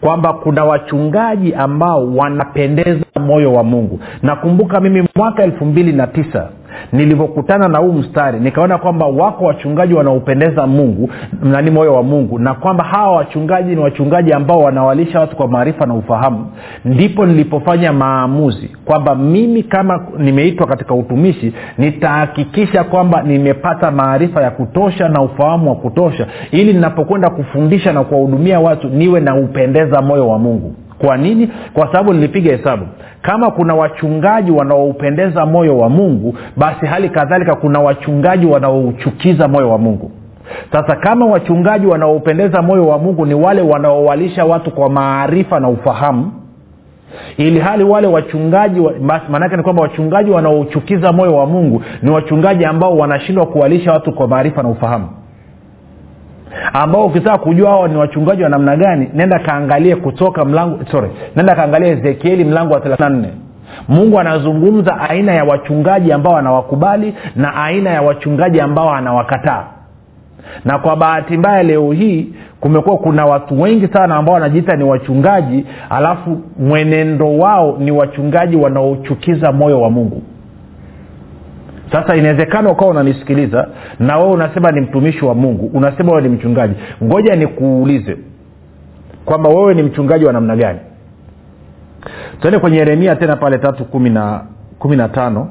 Kwamba 0.00 0.32
kuna 0.32 0.64
wachungaji 0.64 1.54
ambao 1.54 2.14
wanapendeza 2.16 3.04
moyo 3.20 3.52
wa 3.52 3.64
mungu. 3.64 4.00
Nakumbuka 4.22 4.80
mimi 4.80 5.08
mwaka 5.16 5.42
elfu 5.42 5.64
mbili 5.64 5.92
na 5.92 6.06
tisa 6.06 6.48
nilivyokutana 6.92 7.68
na 7.68 7.78
huu 7.78 7.92
mstari 7.92 8.40
nikaona 8.40 8.78
kwamba 8.78 9.06
wako 9.06 9.44
wachungaji 9.44 9.94
wanaopendeza 9.94 10.66
mungu 10.66 11.10
nani 11.42 11.70
moyo 11.70 11.94
wa 11.94 12.02
mungu 12.02 12.38
na 12.38 12.54
kwamba 12.54 12.84
hawa 12.84 13.16
wachungaji 13.16 13.74
ni 13.74 13.80
wachungaji 13.80 14.32
ambao 14.32 14.60
wanawalisha 14.60 15.20
watu 15.20 15.36
kwa 15.36 15.48
maarifa 15.48 15.86
na 15.86 15.94
ufahamu 15.94 16.46
ndipo 16.84 17.26
nilipofanya 17.26 17.92
maamuzi 17.92 18.70
kwamba 18.84 19.14
mimi 19.14 19.62
kama 19.62 20.06
nimeitwa 20.18 20.66
katika 20.66 20.94
utumishi 20.94 21.52
nitahakikisha 21.78 22.84
kwamba 22.84 23.22
nimepata 23.22 23.90
maarifa 23.90 24.42
ya 24.42 24.50
kutosha 24.50 25.08
na 25.08 25.22
ufahamu 25.22 25.70
wa 25.70 25.76
kutosha 25.76 26.26
ili 26.50 26.72
ninapokwenda 26.72 27.30
kufundisha 27.30 27.92
na 27.92 28.04
kuwahudumia 28.04 28.60
watu 28.60 28.88
niwe 28.88 29.20
na 29.20 29.36
upendeza 29.36 30.02
moyo 30.02 30.28
wa 30.28 30.38
mungu 30.38 30.74
kwa 30.98 31.16
nini? 31.16 31.50
Kwa 31.74 31.86
sababu 31.86 32.12
nilipiga 32.12 32.56
hesabu. 32.56 32.86
Kama 33.22 33.50
kuna 33.50 33.74
wachungaji 33.74 34.50
wanaoupendeza 34.50 35.46
moyo 35.46 35.78
wa 35.78 35.88
mungu 35.88 36.34
basi 36.56 36.86
hali 36.86 37.08
kadhalika 37.08 37.54
kuna 37.54 37.80
wachungaji 37.80 38.46
wanaouchukiza 38.46 39.48
moyo 39.48 39.70
wa 39.70 39.78
mungu. 39.78 40.10
Sasa 40.72 40.96
kama 40.96 41.26
wachungaji 41.26 41.86
wanaoupendeza 41.86 42.62
moyo 42.62 42.86
wa 42.86 42.98
mungu 42.98 43.26
ni 43.26 43.34
wale 43.34 43.62
wanaowalisha 43.62 44.44
watu 44.44 44.70
kwa 44.70 44.90
maarifa 44.90 45.60
na 45.60 45.68
ufahamu 45.68 46.32
ili 47.36 47.58
hali 47.60 47.84
wale 47.84 48.06
wachungaji 48.06 48.80
maanake 49.30 49.56
ni 49.56 49.62
kwamba 49.62 49.82
wachungaji 49.82 50.30
wanaouchukiza 50.30 51.12
moyo 51.12 51.34
wa 51.36 51.46
mungu 51.46 51.82
ni 52.02 52.10
wachungaji 52.10 52.64
ambao 52.64 52.96
wanashindwa 52.96 53.46
kuwalisha 53.46 53.92
watu 53.92 54.12
kwa 54.12 54.28
maarifa 54.28 54.62
na 54.62 54.68
ufahamu 54.68 55.08
ambao 56.72 57.06
ukitaka 57.06 57.38
kujua 57.38 57.70
hao 57.70 57.88
ni 57.88 57.96
wachungaji 57.96 58.42
wa 58.42 58.48
namna 58.48 58.76
gani 58.76 59.08
nenda 59.14 59.38
kaangalie 59.38 59.96
kutoka 59.96 60.44
mlango 60.44 60.78
sorry 60.90 61.10
nenda 61.36 61.54
kaangalie 61.54 61.90
ezekieli 61.90 62.44
mlango 62.44 62.74
wa 62.74 62.80
thelathini 62.80 63.28
mungu 63.88 64.20
anazungumza 64.20 65.00
aina 65.00 65.32
ya 65.32 65.44
wachungaji 65.44 66.12
ambao 66.12 66.36
anawakubali 66.36 67.14
na 67.36 67.54
aina 67.64 67.90
ya 67.90 68.02
wachungaji 68.02 68.60
ambao 68.60 68.94
anawakataa. 68.94 69.64
Na 70.64 70.78
kwa 70.78 70.96
bahati 70.96 71.36
mbaya 71.36 71.62
leo 71.62 71.92
hii 71.92 72.32
kumekuwa 72.60 72.96
kuna 72.96 73.26
watu 73.26 73.60
wengi 73.62 73.88
sana 73.88 74.16
ambao 74.16 74.34
wanajiita 74.34 74.76
ni 74.76 74.84
wachungaji 74.84 75.66
alafu 75.90 76.40
mwenendo 76.58 77.38
wao 77.38 77.76
ni 77.80 77.90
wachungaji 77.90 78.56
wanaochukiza 78.56 79.52
moyo 79.52 79.80
wa 79.80 79.90
mungu 79.90 80.22
sasa 81.92 82.16
inawezekana 82.16 82.70
ukawa 82.70 82.90
unanisikiliza 82.90 83.68
na 83.98 84.18
wewe 84.18 84.30
unasema 84.32 84.70
ni 84.70 84.80
mtumishi 84.80 85.24
wa 85.24 85.34
mungu 85.34 85.70
unasema 85.74 86.10
wewe 86.12 86.22
ni 86.22 86.28
mchungaji. 86.28 86.74
Ngoja 87.04 87.36
nikuulize 87.36 88.16
kwamba 89.24 89.48
wewe 89.48 89.74
ni 89.74 89.82
mchungaji 89.82 90.24
wa 90.24 90.32
namna 90.32 90.56
gani? 90.56 90.78
Tuende 92.40 92.58
kwenye 92.58 92.76
yeremia 92.76 93.16
tena 93.16 93.36
pale 93.36 93.58
tatu 93.58 93.84
kumi 93.84 94.10
na 94.96 95.08
tano 95.12 95.48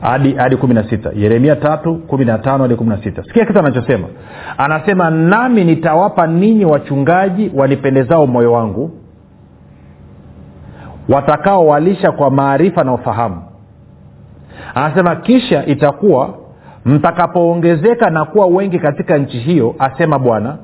hadi 0.00 0.32
hadi 0.34 0.56
kumi 0.56 0.74
na 0.74 0.90
sita. 0.90 1.10
Yeremia 1.14 1.56
tatu 1.56 1.94
kumi 1.94 2.24
na 2.24 2.38
tano 2.38 2.62
hadi 2.62 2.74
kumi 2.74 2.90
na 2.90 3.02
sita. 3.02 3.22
Sikia 3.24 3.44
kitu 3.46 3.58
anachosema. 3.58 4.06
Anasema 4.58 5.10
nami 5.10 5.64
nitawapa 5.64 6.26
ninyi 6.26 6.64
wachungaji 6.64 7.50
wanipendezao 7.54 8.26
moyo 8.26 8.52
wangu 8.52 8.90
watakaowalisha 11.08 12.12
kwa 12.12 12.30
maarifa 12.30 12.84
na 12.84 12.92
ufahamu 12.94 13.42
anasema 14.74 15.16
kisha 15.16 15.66
itakuwa 15.66 16.34
mtakapoongezeka 16.84 18.10
na 18.10 18.24
kuwa 18.24 18.46
wengi 18.46 18.78
katika 18.78 19.18
nchi 19.18 19.38
hiyo 19.38 19.74
asema 19.78 20.18
bwana 20.18 20.56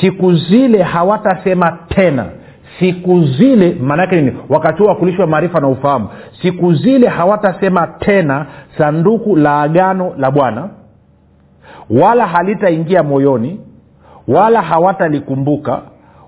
siku 0.00 0.32
zile 0.34 0.82
hawatasema 0.82 1.78
tena. 1.88 2.26
Siku 2.78 3.24
zile 3.24 3.76
maanaake 3.80 4.16
nini? 4.20 4.36
Wakati 4.48 4.78
huo 4.78 4.88
wakulishwa 4.88 5.26
maarifa 5.26 5.60
na 5.60 5.68
ufahamu. 5.68 6.08
Siku 6.42 6.74
zile 6.74 7.08
hawatasema 7.08 7.86
tena 7.86 8.46
sanduku 8.78 9.36
la 9.36 9.60
agano 9.62 10.12
la 10.18 10.30
bwana 10.30 10.68
wala 11.90 12.26
halitaingia 12.26 13.02
moyoni 13.02 13.60
wala 14.28 14.62
hawatalikumbuka 14.62 15.80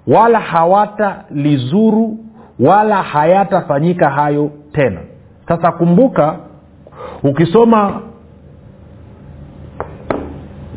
wala 0.07 0.41
hawatalizuru 0.41 2.19
wala 2.61 3.03
hayatafanyika 3.03 4.11
hayo 4.11 4.51
tena. 4.73 5.01
Sasa 5.49 5.73
kumbuka 5.73 6.37
ukisoma 7.23 8.01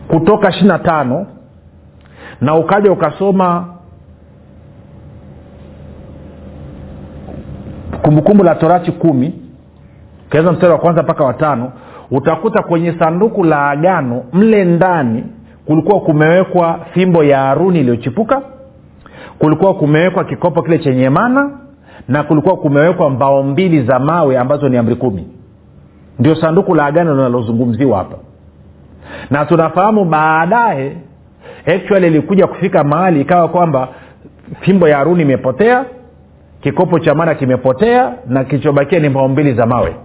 kutoka 0.08 0.50
ishiri 0.50 0.68
na 0.68 0.80
tano 0.80 1.26
na 2.42 2.56
ukaja 2.56 2.92
ukasoma 2.92 3.66
kumbukumbu 8.02 8.44
la 8.44 8.56
torati 8.56 8.92
kumi 8.92 9.34
ukianza 10.28 10.52
mstari 10.52 10.72
wa 10.74 10.80
kwanza 10.80 11.04
mpaka 11.04 11.24
watano 11.24 11.72
utakuta 12.12 12.64
kwenye 12.64 12.94
sanduku 13.00 13.44
la 13.44 13.70
agano 13.70 14.24
mle 14.34 14.66
ndani 14.66 15.24
kulikuwa 15.66 16.00
kumewekwa 16.02 16.80
fimbo 16.94 17.24
ya 17.24 17.40
haruni 17.40 17.80
iliyochipuka 17.80 18.42
kulikuwa 19.40 19.74
kumewekwa 19.74 20.24
kikopo 20.24 20.62
kile 20.62 20.80
chenye 20.80 21.10
mana 21.10 21.50
na 22.08 22.24
kulikuwa 22.24 22.58
kumewekwa 22.58 23.10
mbao 23.10 23.44
mbili 23.44 23.82
za 23.86 24.00
mawe 24.00 24.38
ambazo 24.38 24.70
ni 24.70 24.78
amri 24.78 24.96
kumi 24.96 25.28
ndio 26.20 26.36
sanduku 26.36 26.76
la 26.76 26.86
agano 26.86 27.16
linalozungumziwa 27.16 27.98
hapa. 27.98 28.18
Na 29.30 29.46
tunafahamu 29.46 30.06
baadaye 30.06 30.98
actually 31.66 32.08
ilikuja 32.08 32.48
kufika 32.48 32.84
mahali 32.84 33.22
ikawa 33.22 33.48
kwamba 33.48 33.88
fimbo 34.60 34.88
ya 34.88 34.98
haruni 34.98 35.22
imepotea 35.22 35.86
kikopo 36.62 37.00
cha 37.00 37.16
mana 37.16 37.36
kimepotea 37.36 38.14
na 38.28 38.44
kilichobakia 38.44 39.00
ni 39.00 39.10
mbao 39.10 39.28
mbili 39.28 39.54
za 39.54 39.66
mawe. 39.66 39.96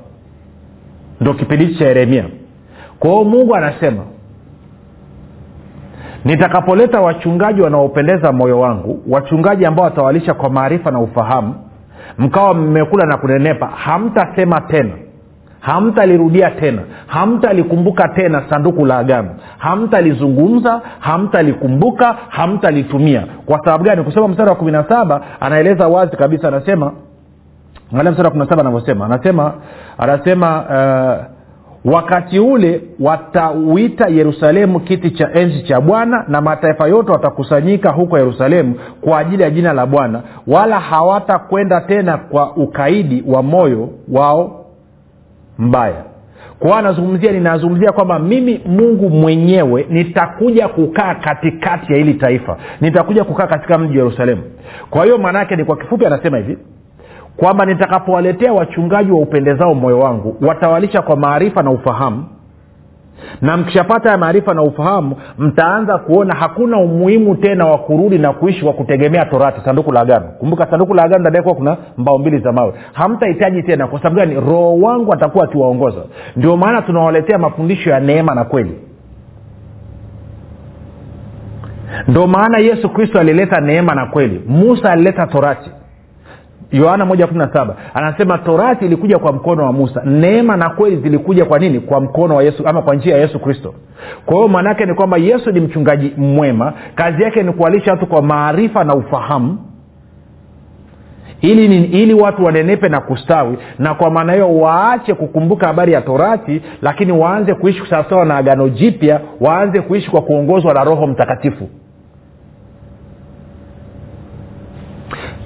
Ndo 1.21 1.35
kipindi 1.35 1.75
cha 1.75 1.87
yeremia. 1.87 2.25
Kwa 2.99 3.11
hiyo 3.11 3.25
mungu 3.25 3.55
anasema 3.55 4.03
nitakapoleta 6.25 7.01
wachungaji 7.01 7.63
wanaopendeza 7.63 8.33
moyo 8.33 8.61
wangu 8.61 9.03
wachungaji 9.09 9.67
ambao 9.67 9.85
watawalisha 9.85 10.35
kwa 10.35 10.51
maarifa 10.51 10.91
na 10.91 11.01
ufahamu 11.01 11.55
mkawa 12.19 12.55
mmekula 12.55 13.07
na 13.07 13.17
kunenepa 13.17 13.67
hamtasema 13.67 14.61
tena 14.61 14.93
hamtalirudia 15.61 16.51
tena. 16.51 16.83
Hamtalikumbuka 17.07 18.09
tena 18.09 18.43
sanduku 18.51 18.87
la 18.87 18.99
agano. 18.99 19.29
Hamtalizungumza 19.59 20.81
hamtalikumbuka 20.99 22.17
hamtalitumia. 22.29 23.27
Kwa 23.47 23.59
sababu 23.65 23.85
gani? 23.85 24.03
Kusema 24.03 24.29
mstari 24.29 24.49
wa 24.49 24.55
kumi 24.57 24.73
na 24.73 24.85
saba 24.85 25.21
anaeleza 25.41 25.89
wazi 25.89 26.17
kabisa 26.17 26.49
anasema 26.49 26.93
angalia 27.93 28.11
mstari 28.11 28.27
wa 28.27 28.31
kumi 28.31 28.45
na 28.45 28.51
saba 28.51 28.61
anavyosema. 28.61 29.05
Anasema 29.05 29.53
anasema 29.99 30.65
uh, 31.85 31.93
wakati 31.95 32.39
ule 32.39 32.83
watauita 33.01 34.09
yerusalemu 34.09 34.81
kiti 34.81 35.11
cha 35.11 35.33
enzi 35.33 35.63
cha 35.63 35.81
bwana 35.81 36.25
na 36.29 36.41
mataifa 36.41 36.87
yote 36.87 37.13
watakusanyika 37.13 37.91
huko 37.91 38.19
yerusalemu 38.19 38.75
kwa 39.01 39.19
ajili 39.19 39.43
ya 39.43 39.51
jina 39.51 39.73
la 39.73 39.87
bwana. 39.87 40.21
Wala 40.47 40.81
hawatakwenda 40.81 41.81
tena 41.81 42.17
kwa 42.19 42.57
ukaidi 42.57 43.25
wa 43.27 43.43
moyo 43.43 43.89
wao 44.13 44.60
mbaya. 45.61 46.05
Kwao 46.59 46.75
anazungumzia 46.75 47.33
ninazungumzia 47.33 47.93
kwamba 47.93 48.19
mimi 48.19 48.61
mungu 48.67 49.11
mwenyewe 49.11 49.87
nitakuja 49.91 50.69
kukaa 50.69 51.15
katikati 51.15 51.93
ya 51.93 51.99
hili 51.99 52.15
taifa. 52.15 52.57
Nitakuja 52.81 53.25
kukaa 53.25 53.47
katika 53.47 53.79
mji 53.79 53.99
wa 53.99 54.05
yerusalemu. 54.05 54.43
Kwa 54.91 55.05
hiyo 55.05 55.19
maana 55.19 55.39
yake 55.39 55.57
ni 55.57 55.65
kwa 55.65 55.77
kifupi 55.77 56.07
anasema 56.07 56.37
hivi 56.39 56.59
kwamba 57.37 57.67
nitakapowaletea 57.67 58.53
wachungaji 58.53 59.11
wa 59.11 59.21
upendezao 59.21 59.75
moyo 59.75 59.99
wangu 59.99 60.37
watawalisha 60.41 61.03
kwa 61.03 61.17
maarifa 61.17 61.63
na 61.63 61.71
ufahamu 61.71 62.25
na 63.43 63.57
mkishapata 63.57 64.11
ya 64.11 64.19
maarifa 64.19 64.55
na 64.55 64.63
ufahamu 64.63 65.17
mtaanza 65.39 65.99
kuona 65.99 66.35
hakuna 66.35 66.79
umuhimu 66.79 67.37
tena 67.37 67.67
wa 67.67 67.79
kurudi 67.79 68.19
na 68.19 68.33
kuishi 68.33 68.65
kwa 68.65 68.73
kutegemea 68.73 69.25
torati. 69.25 69.61
Sanduku 69.65 69.93
la 69.93 70.01
agano. 70.01 70.27
Kumbuka 70.39 70.67
sanduku 70.71 70.95
la 70.95 71.03
agano 71.03 71.31
ndani 71.31 71.55
kuna 71.55 71.77
mbao 71.99 72.19
mbili 72.19 72.39
za 72.39 72.53
mawe. 72.53 72.75
Hamtahitaji 72.93 73.63
tena. 73.63 73.87
Kwa 73.87 73.99
sababu 73.99 74.17
gani? 74.17 74.35
Roho 74.35 74.77
wangu 74.79 75.13
atakuwa 75.15 75.45
akiwaongoza. 75.45 76.01
Ndio 76.37 76.57
maana 76.57 76.83
tunawaletea 76.83 77.39
mafundisho 77.39 77.91
ya 77.91 78.01
neema 78.01 78.35
na 78.35 78.45
kweli. 78.45 78.79
Ndio 82.09 82.27
maana 82.27 82.59
yesu 82.59 82.89
kristo 82.89 83.21
alileta 83.21 83.61
neema 83.61 83.95
na 83.95 84.07
kweli. 84.07 84.43
Musa 84.49 84.93
alileta 84.93 85.27
torati 85.27 85.71
yohana 86.73 87.05
moja 87.05 87.27
kumi 87.27 87.39
na 87.39 87.53
saba 87.53 87.77
anasema 87.95 88.39
torati 88.39 88.85
ilikuja 88.85 89.19
kwa 89.19 89.33
mkono 89.33 89.65
wa 89.65 89.73
musa. 89.73 90.03
Neema 90.05 90.57
na 90.57 90.71
kweli 90.71 90.97
zilikuja 90.97 91.45
kwa 91.45 91.59
nini? 91.59 91.81
Kwa 91.81 92.01
mkono 92.01 92.37
wa 92.37 92.43
yesu 92.43 92.67
ama 92.67 92.83
kwa 92.83 92.95
njia 92.95 93.15
ya 93.17 93.21
yesu 93.23 93.39
kristo. 93.39 93.75
Kwa 94.27 94.37
hiyo 94.37 94.49
maanaake 94.49 94.87
ni 94.87 94.95
kwamba 94.95 95.17
yesu 95.17 95.51
ni 95.51 95.61
mchungaji 95.61 96.13
mwema. 96.17 96.73
Kazi 96.95 97.23
yake 97.23 97.43
ni 97.43 97.53
kualisha 97.53 97.91
watu 97.91 98.07
kwa 98.07 98.23
maarifa 98.23 98.85
na 98.85 98.95
ufahamu. 98.95 99.59
Ili, 101.41 101.85
ili 101.85 102.15
watu 102.15 102.45
wanenepe 102.45 102.89
na 102.89 103.01
kustawi. 103.01 103.57
Na 103.79 103.95
kwa 103.95 104.11
maana 104.11 104.33
hiyo 104.33 104.59
waache 104.59 105.15
kukumbuka 105.15 105.67
habari 105.67 105.93
ya 105.93 106.01
torati 106.01 106.63
lakini 106.83 107.13
waanze 107.13 107.55
kuishi 107.55 107.83
sawasawa 107.91 108.25
na 108.25 108.37
agano 108.37 108.69
jipya 108.69 109.21
waanze 109.41 109.81
kuishi 109.81 110.11
kwa 110.11 110.23
kuongozwa 110.23 110.75
na 110.75 110.85
roho 110.85 111.07
mtakatifu. 111.07 111.69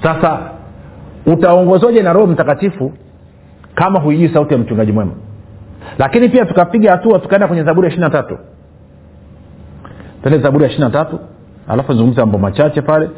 Sasa 0.03 0.39
utaongozwaje 1.25 2.01
na 2.01 2.13
roho 2.13 2.27
mtakatifu? 2.27 2.93
Kama 3.75 3.99
huijui 3.99 4.29
sauti 4.33 4.53
ya 4.53 4.59
mchungaji 4.59 4.91
mwema. 4.91 5.11
Lakini 5.97 6.29
pia 6.29 6.45
tukapiga 6.45 6.91
hatua 6.91 7.19
tukaenda 7.19 7.47
kwenye 7.47 7.63
zaburi 7.63 7.85
ya 7.85 7.89
ishiri 7.89 8.03
na 8.03 8.09
tatu. 8.09 8.37
Tende 10.23 10.39
zaburi 10.39 10.63
ya 10.63 10.69
ishiri 10.69 10.83
na 10.83 10.89
tatu 10.89 11.19
alafu 11.67 11.93
zungumza 11.93 12.21
mambo 12.21 12.37
machache 12.37 12.81
pale. 12.81 13.09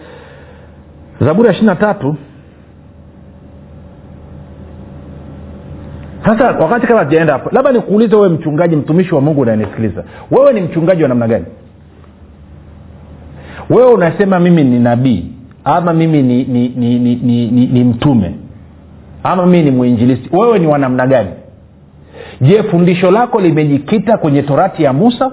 Zaburi 1.22 1.48
ya 1.48 1.52
ishiri 1.54 1.68
na 1.68 1.76
tatu. 1.76 2.16
Sasa 6.26 6.52
wakati 6.52 6.88
kama 6.88 7.06
tujaenda 7.06 7.34
hapo 7.34 7.50
labda 7.54 7.72
nikuulize 7.72 8.16
wewe 8.16 8.30
mchungaji 8.30 8.76
mtumishi 8.76 9.16
wa 9.16 9.22
mungu 9.22 9.42
unayenisikiliza. 9.42 10.04
Wewe 10.32 10.54
ni 10.54 10.62
mchungaji 10.62 11.04
wa 11.04 11.10
namna 11.10 11.28
gani? 11.28 11.46
Wewe 13.70 13.92
unasema 13.94 14.40
mimi 14.40 14.64
ni 14.64 14.80
nabii 14.80 15.32
ama 15.68 15.94
mimi 15.94 16.24
ni 16.24 16.44
ni, 16.44 16.70
ni, 16.70 17.00
ni, 17.00 17.16
ni, 17.16 17.48
ni, 17.52 17.66
ni 17.68 17.84
mtume. 17.84 18.36
Ama 19.24 19.46
mimi 19.46 19.64
ni 19.64 19.72
mwinjilisti. 19.72 20.30
Wewe 20.36 20.60
ni 20.60 20.68
wanamna 20.68 21.08
gani? 21.08 21.30
Je 22.42 22.64
fundisho 22.64 23.12
lako 23.12 23.42
limejikita 23.42 24.18
kwenye 24.18 24.44
torati 24.44 24.84
ya 24.84 24.94
musa? 24.94 25.32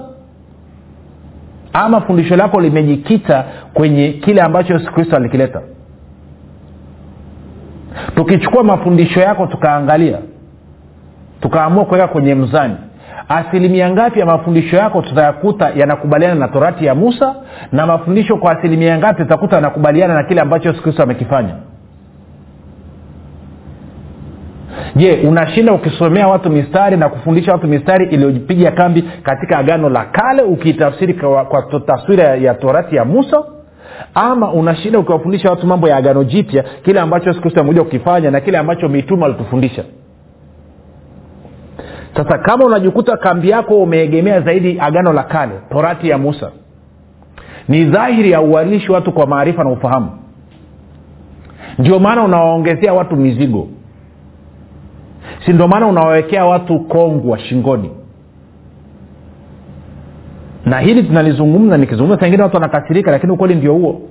Ama 1.73 2.01
fundisho 2.01 2.35
lako 2.35 2.61
limejikita 2.61 3.45
kwenye 3.73 4.11
kile 4.11 4.41
ambacho 4.41 4.73
yesu 4.73 4.91
kristo 4.91 5.15
alikileta? 5.15 5.61
Tukichukua 8.15 8.63
mafundisho 8.63 9.19
yako 9.19 9.47
tukaangalia 9.47 10.17
tukaamua 11.41 11.85
kuweka 11.85 12.07
kwenye 12.07 12.35
mzani 12.35 12.75
asilimia 13.29 13.89
ngapi 13.89 14.19
ya 14.19 14.25
mafundisho 14.25 14.77
yako 14.77 15.01
tutayakuta 15.01 15.69
yanakubaliana 15.75 16.35
na 16.35 16.47
torati 16.47 16.85
ya 16.85 16.95
musa? 16.95 17.35
Na 17.71 17.85
mafundisho 17.85 18.37
kwa 18.37 18.51
asilimia 18.57 18.97
ngapi 18.97 19.23
tutakuta 19.23 19.55
yanakubaliana 19.55 20.13
na 20.13 20.23
kile 20.23 20.41
ambacho 20.41 20.69
yesu 20.69 20.81
kristo 20.83 21.03
amekifanya? 21.03 21.55
Je 24.95 25.27
unashinda 25.27 25.73
ukisomea 25.73 26.27
watu 26.27 26.49
mistari 26.49 26.97
na 26.97 27.09
kufundisha 27.09 27.51
watu 27.51 27.67
mistari 27.67 28.05
iliyopiga 28.05 28.71
kambi 28.71 29.01
katika 29.23 29.57
agano 29.57 29.89
la 29.89 30.05
kale 30.05 30.41
ukiitafsiri 30.43 31.13
kwa, 31.13 31.45
kwa 31.45 31.79
taswira 31.79 32.23
ya 32.23 32.53
torati 32.53 32.95
ya 32.95 33.05
musa? 33.05 33.43
Ama 34.13 34.51
unashinda 34.51 34.99
ukiwafundisha 34.99 35.49
watu 35.49 35.67
mambo 35.67 35.87
ya 35.87 35.97
agano 35.97 36.23
jipya 36.23 36.63
kile 36.83 36.99
ambacho 36.99 37.29
yesu 37.29 37.41
kristo 37.41 37.59
amekuja 37.61 37.83
kukifanya 37.83 38.31
na 38.31 38.39
kile 38.39 38.57
ambacho 38.57 38.89
mitume 38.89 39.25
alitufundisha 39.25 39.83
sasa 42.15 42.37
kama 42.37 42.65
unajikuta 42.65 43.17
kambi 43.17 43.49
yako 43.49 43.81
umeegemea 43.81 44.41
zaidi 44.41 44.79
agano 44.79 45.13
la 45.13 45.23
kale 45.23 45.53
torati 45.69 46.09
ya 46.09 46.17
musa 46.17 46.51
ni 47.67 47.83
dhahiri 47.85 48.31
ya 48.31 48.41
uwalishi 48.41 48.91
watu 48.91 49.11
kwa 49.11 49.27
maarifa 49.27 49.63
na 49.63 49.69
ufahamu. 49.69 50.09
Ndio 51.79 51.99
maana 51.99 52.23
unawaongezea 52.23 52.93
watu 52.93 53.15
mizigo. 53.15 53.67
Si 55.45 55.53
ndio 55.53 55.67
maana 55.67 55.87
unawawekea 55.87 56.45
watu 56.45 56.79
kongwa 56.79 57.39
shingoni. 57.39 57.91
Na 60.65 60.79
hili 60.79 61.03
tunalizungumza 61.03 61.77
nikizungumza 61.77 62.19
sangine 62.19 62.43
watu 62.43 62.55
wanakasirika 62.55 63.11
lakini 63.11 63.31
ukweli 63.31 63.55
ndio 63.55 63.73
huo 63.73 64.01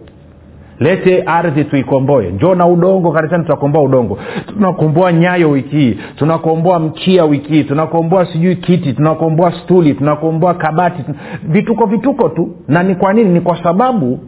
lete 0.80 1.22
ardhi 1.26 1.64
tuikomboe. 1.64 2.30
Njoo 2.30 2.54
na 2.54 2.66
udongo 2.66 3.12
kanisani 3.12 3.44
tutakomboa 3.44 3.82
udongo. 3.82 4.18
Tunakomboa 4.46 5.12
nyayo 5.12 5.50
wiki 5.50 5.76
hii 5.76 5.98
tunakomboa 6.16 6.78
mkia 6.78 7.24
wiki 7.24 7.52
hii 7.52 7.64
tunakomboa 7.64 8.26
sijui 8.26 8.56
kiti 8.56 8.92
tunakomboa 8.92 9.52
stuli 9.52 9.94
tunakomboa 9.94 10.54
kabati. 10.54 11.02
Vituko 11.42 11.86
vituko 11.86 12.28
tu. 12.28 12.50
Na 12.68 12.82
ni 12.82 12.94
kwa 12.94 13.12
nini? 13.12 13.30
Ni 13.30 13.40
kwa 13.40 13.62
sababu 13.62 14.20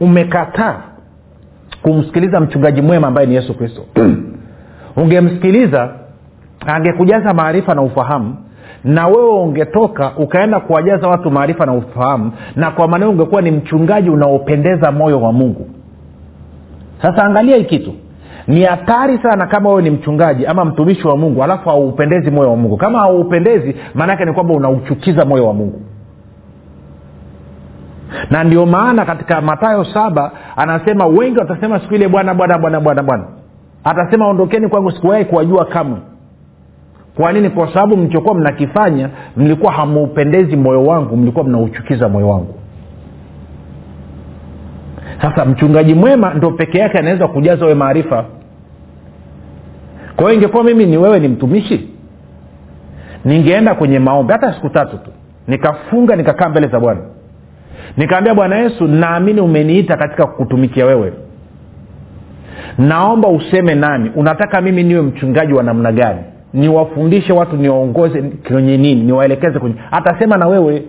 umekataa 0.00 0.76
kumsikiliza 1.82 2.40
mchungaji 2.40 2.82
mwema 2.82 3.06
ambaye 3.08 3.26
ni 3.26 3.34
yesu 3.34 3.54
kristo. 3.54 3.82
Ungemsikiliza 4.96 5.88
angekujaza 6.66 7.34
maarifa 7.34 7.74
na 7.74 7.82
ufahamu 7.82 8.36
na 8.84 9.06
wewe 9.06 9.30
ungetoka 9.30 10.12
ukaenda 10.16 10.60
kuwajaza 10.60 11.08
watu 11.08 11.30
maarifa 11.30 11.66
na 11.66 11.72
ufahamu 11.72 12.32
na 12.56 12.70
kwa 12.70 12.88
maneo 12.88 13.10
ungekuwa 13.10 13.42
ni 13.42 13.50
mchungaji 13.50 14.10
unaopendeza 14.10 14.92
moyo 14.92 15.20
wa 15.20 15.32
mungu. 15.32 15.66
Sasa 17.02 17.24
angalia 17.24 17.56
hii 17.56 17.64
kitu. 17.64 17.92
Ni 18.46 18.62
hatari 18.64 19.18
sana 19.18 19.46
kama 19.46 19.68
wewe 19.68 19.82
ni 19.82 19.90
mchungaji 19.90 20.46
ama 20.46 20.64
mtumishi 20.64 21.08
wa 21.08 21.16
mungu 21.16 21.44
alafu 21.44 21.68
hauupendezi 21.68 22.30
moyo 22.30 22.50
wa 22.50 22.56
mungu. 22.56 22.76
Kama 22.76 22.98
hauupendezi 22.98 23.76
maanaake 23.94 24.24
ni 24.24 24.32
kwamba 24.32 24.54
unauchukiza 24.54 25.24
moyo 25.24 25.46
wa 25.46 25.54
mungu. 25.54 25.80
Na 28.30 28.44
ndio 28.44 28.66
maana 28.66 29.04
katika 29.04 29.40
matayo 29.40 29.84
saba 29.84 30.30
anasema 30.56 31.06
wengi 31.06 31.38
watasema 31.38 31.80
siku 31.80 31.94
ile 31.94 32.08
bwana 32.08 32.34
bwana 32.34 32.58
bwana 32.58 32.80
bwana 32.80 33.02
bwana. 33.02 33.24
Atasema 33.84 34.28
ondokeni 34.28 34.68
kwangu 34.68 34.90
sikuwahi 34.90 35.24
kuwajua 35.24 35.64
kamwe 35.64 35.98
kwa 37.20 37.32
nini? 37.32 37.50
Kwa 37.50 37.74
sababu 37.74 37.96
mlichokuwa 37.96 38.34
mnakifanya 38.34 39.08
mlikuwa 39.36 39.72
hamuupendezi 39.72 40.56
moyo 40.56 40.84
wangu 40.84 41.16
mlikuwa 41.16 41.44
mnauchukiza 41.44 42.08
moyo 42.08 42.28
wangu. 42.28 42.54
Sasa 45.22 45.44
mchungaji 45.44 45.94
mwema 45.94 46.34
ndo 46.34 46.50
peke 46.50 46.78
yake 46.78 46.98
anaweza 46.98 47.28
kujaza 47.28 47.66
we 47.66 47.74
maarifa. 47.74 48.24
Kwa 50.16 50.24
hiyo 50.24 50.34
ingekuwa 50.34 50.64
mimi 50.64 50.86
ni 50.86 50.96
wewe 50.96 51.20
ni 51.20 51.28
mtumishi 51.28 51.88
ningeenda 53.24 53.74
kwenye 53.74 53.98
maombi 53.98 54.32
hata 54.32 54.54
siku 54.54 54.68
tatu 54.68 54.98
tu 54.98 55.10
nikafunga 55.48 56.16
nikakaa 56.16 56.48
mbele 56.48 56.68
za 56.68 56.80
bwana. 56.80 57.00
Nikaambia 57.96 58.34
bwana 58.34 58.56
yesu 58.56 58.86
naamini 58.88 59.40
umeniita 59.40 59.96
katika 59.96 60.26
kukutumikia 60.26 60.86
wewe. 60.86 61.12
Naomba 62.78 63.28
useme 63.28 63.74
nami 63.74 64.10
unataka 64.16 64.60
mimi 64.60 64.82
niwe 64.82 65.02
mchungaji 65.02 65.52
wa 65.52 65.62
namna 65.62 65.92
gani 65.92 66.20
niwafundishe 66.52 67.32
watu 67.32 67.56
niwaongoze 67.56 68.22
kwenye 68.22 68.76
nini 68.76 69.02
niwaelekeze 69.02 69.58
kwenye 69.58 69.74
atasema 69.90 70.36
na 70.36 70.46
wewe. 70.46 70.82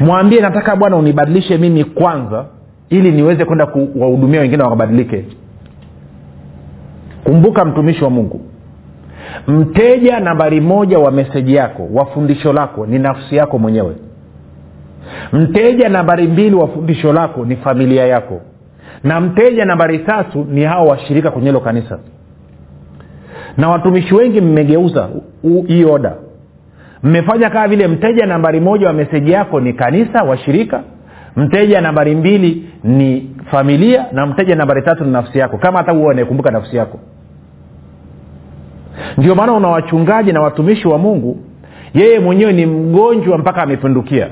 Mwambie 0.00 0.40
nataka 0.40 0.76
bwana 0.76 0.96
unibadilishe 0.96 1.58
mimi 1.58 1.84
kwanza 1.84 2.46
ili 2.88 3.10
niweze 3.12 3.44
kwenda 3.44 3.66
kuwahudumia 3.66 4.40
wengine 4.40 4.62
wakabadilike. 4.62 5.24
Kumbuka 7.24 7.64
mtumishi 7.64 8.04
wa 8.04 8.10
mungu 8.10 8.40
mteja 9.48 10.20
nambari 10.20 10.60
moja 10.60 10.98
wa 10.98 11.10
meseji 11.10 11.54
yako 11.54 11.88
wa 11.94 12.06
fundisho 12.06 12.52
lako 12.52 12.86
ni 12.86 12.98
nafsi 12.98 13.36
yako 13.36 13.58
mwenyewe. 13.58 13.96
Mteja 15.32 15.88
nambari 15.88 16.26
mbili 16.26 16.54
wa 16.56 16.68
fundisho 16.68 17.12
lako 17.12 17.44
ni 17.44 17.56
familia 17.56 18.06
yako. 18.06 18.40
Na 19.04 19.20
mteja 19.20 19.64
nambari 19.64 19.98
tatu 19.98 20.44
ni 20.50 20.64
hao 20.64 20.86
washirika 20.86 21.30
kwenye 21.30 21.48
hilo 21.48 21.60
kanisa 21.60 21.98
na 23.56 23.68
watumishi 23.68 24.14
wengi 24.14 24.40
mmegeuza 24.40 25.08
hii 25.66 25.84
oda 25.84 26.14
mmefanya 27.02 27.50
kama 27.50 27.68
vile 27.68 27.88
mteja 27.88 28.26
nambari 28.26 28.60
moja 28.60 28.86
wa 28.86 28.92
meseji 28.92 29.30
yako 29.32 29.60
ni 29.60 29.72
kanisa 29.72 30.22
washirika 30.22 30.82
mteja 31.36 31.80
nambari 31.80 32.14
mbili 32.14 32.68
ni 32.84 33.30
familia 33.50 34.06
na 34.12 34.26
mteja 34.26 34.54
nambari 34.56 34.82
tatu 34.82 35.04
ni 35.04 35.12
nafsi 35.12 35.38
yako. 35.38 35.58
Kama 35.58 35.78
hata 35.78 35.92
huo 35.92 36.10
anayekumbuka 36.10 36.50
nafsi 36.50 36.76
yako. 36.76 36.98
Ndio 39.18 39.34
maana 39.34 39.52
una 39.52 39.68
wachungaji 39.68 40.32
na 40.32 40.40
watumishi 40.40 40.88
wa 40.88 40.98
mungu 40.98 41.38
yeye 41.94 42.18
mwenyewe 42.20 42.52
ni 42.52 42.66
mgonjwa 42.66 43.38
mpaka 43.38 43.62
amepindukia 43.62 44.28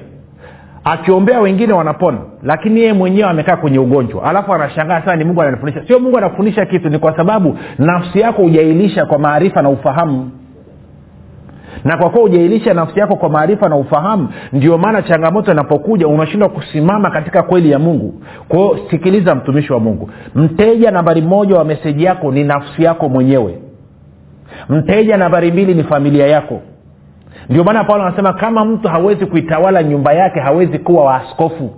akiombea 0.92 1.40
wengine 1.40 1.72
wanapona 1.72 2.18
lakini 2.42 2.80
yeye 2.80 2.92
mwenyewe 2.92 3.30
amekaa 3.30 3.56
kwenye 3.56 3.78
ugonjwa. 3.78 4.24
Alafu 4.24 4.54
anashangaa 4.54 5.00
sana 5.00 5.16
ni 5.16 5.24
mungu 5.24 5.42
ananifundisha. 5.42 5.86
Sio 5.86 5.98
mungu 5.98 6.18
anakufundisha 6.18 6.66
kitu 6.66 6.88
ni 6.88 6.98
kwa 6.98 7.16
sababu 7.16 7.58
nafsi 7.78 8.20
yako 8.20 8.42
hujailisha 8.42 9.06
kwa 9.06 9.18
maarifa 9.18 9.62
na 9.62 9.68
ufahamu. 9.68 10.30
Na 11.84 11.96
kwa 11.96 12.10
kuwa 12.10 12.22
hujailisha 12.22 12.74
nafsi 12.74 13.00
yako 13.00 13.16
kwa 13.16 13.28
maarifa 13.28 13.68
na 13.68 13.76
ufahamu 13.76 14.28
ndio 14.52 14.78
maana 14.78 15.02
changamoto 15.02 15.52
inapokuja 15.52 16.08
unashindwa 16.08 16.48
kusimama 16.48 17.10
katika 17.10 17.42
kweli 17.42 17.70
ya 17.70 17.78
mungu. 17.78 18.14
Kwao 18.48 18.76
sikiliza 18.90 19.34
mtumishi 19.34 19.72
wa 19.72 19.80
mungu. 19.80 20.10
Mteja 20.34 20.90
nambari 20.90 21.22
moja 21.22 21.56
wa 21.56 21.64
meseji 21.64 22.04
yako 22.04 22.32
ni 22.32 22.44
nafsi 22.44 22.82
yako 22.82 23.08
mwenyewe. 23.08 23.58
Mteja 24.68 25.16
nambari 25.16 25.52
mbili 25.52 25.74
ni 25.74 25.84
familia 25.84 26.26
yako 26.26 26.60
ndio 27.48 27.64
maana 27.64 27.84
paulo 27.84 28.04
anasema 28.04 28.32
kama 28.32 28.64
mtu 28.64 28.88
hawezi 28.88 29.26
kuitawala 29.26 29.82
nyumba 29.82 30.12
yake 30.12 30.40
hawezi 30.40 30.78
kuwa 30.78 31.04
waaskofu 31.04 31.70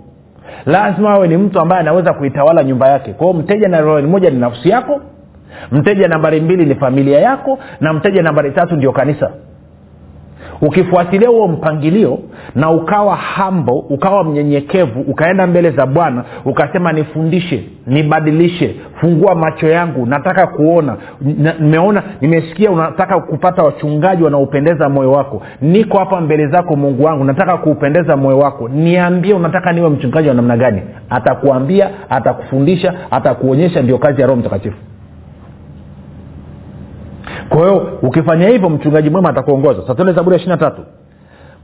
lazima 0.65 1.09
awe 1.11 1.27
ni 1.27 1.37
mtu 1.37 1.59
ambaye 1.59 1.81
anaweza 1.81 2.13
kuitawala 2.13 2.63
nyumba 2.63 2.87
yake. 2.89 3.13
Kwao 3.13 3.33
mteja 3.33 3.67
nambari 3.67 4.07
moja 4.07 4.29
ni 4.29 4.39
nafsi 4.39 4.69
yako 4.69 5.01
mteja 5.71 6.07
nambari 6.07 6.41
mbili 6.41 6.65
ni 6.65 6.75
familia 6.75 7.19
yako 7.19 7.59
na 7.79 7.93
mteja 7.93 8.21
nambari 8.21 8.51
tatu 8.51 8.75
ndio 8.75 8.91
kanisa 8.91 9.31
ukifuatilia 10.61 11.29
huo 11.29 11.47
mpangilio 11.47 12.19
na 12.55 12.71
ukawa 12.71 13.15
hambo 13.15 13.79
ukawa 13.79 14.23
mnyenyekevu 14.23 15.01
ukaenda 15.01 15.47
mbele 15.47 15.71
za 15.71 15.85
bwana 15.85 16.23
ukasema 16.45 16.91
nifundishe 16.93 17.63
nibadilishe 17.87 18.75
fungua 19.01 19.35
macho 19.35 19.67
yangu 19.67 20.05
nataka 20.05 20.47
kuona 20.47 20.95
nimeona 21.59 22.03
nimesikia 22.21 22.71
unataka 22.71 23.19
kupata 23.19 23.63
wachungaji 23.63 24.23
wanaopendeza 24.23 24.89
moyo 24.89 25.11
wako. 25.11 25.41
Niko 25.61 25.97
hapa 25.97 26.21
mbele 26.21 26.47
zako 26.47 26.75
mungu 26.75 27.03
wangu 27.03 27.23
nataka 27.23 27.57
kuupendeza 27.57 28.17
moyo 28.17 28.37
wako. 28.37 28.69
Niambie 28.69 29.33
unataka 29.33 29.71
niwe 29.71 29.89
mchungaji 29.89 30.27
wa 30.29 30.33
namna 30.33 30.57
gani? 30.57 30.81
Atakuambia 31.09 31.89
atakufundisha 32.09 32.93
atakuonyesha 33.11 33.81
ndio 33.81 33.97
kazi 33.97 34.21
ya 34.21 34.27
roho 34.27 34.39
mtakatifu 34.39 34.77
kwa 37.51 37.59
hiyo 37.61 37.99
ukifanya 38.01 38.47
hivyo 38.49 38.69
mchungaji 38.69 39.09
mwema 39.09 39.29
atakuongoza. 39.29 39.87
Satende 39.87 40.13
zaburi 40.13 40.33
ya 40.33 40.37
ishiri 40.37 40.51
na 40.51 40.57
tatu. 40.57 40.81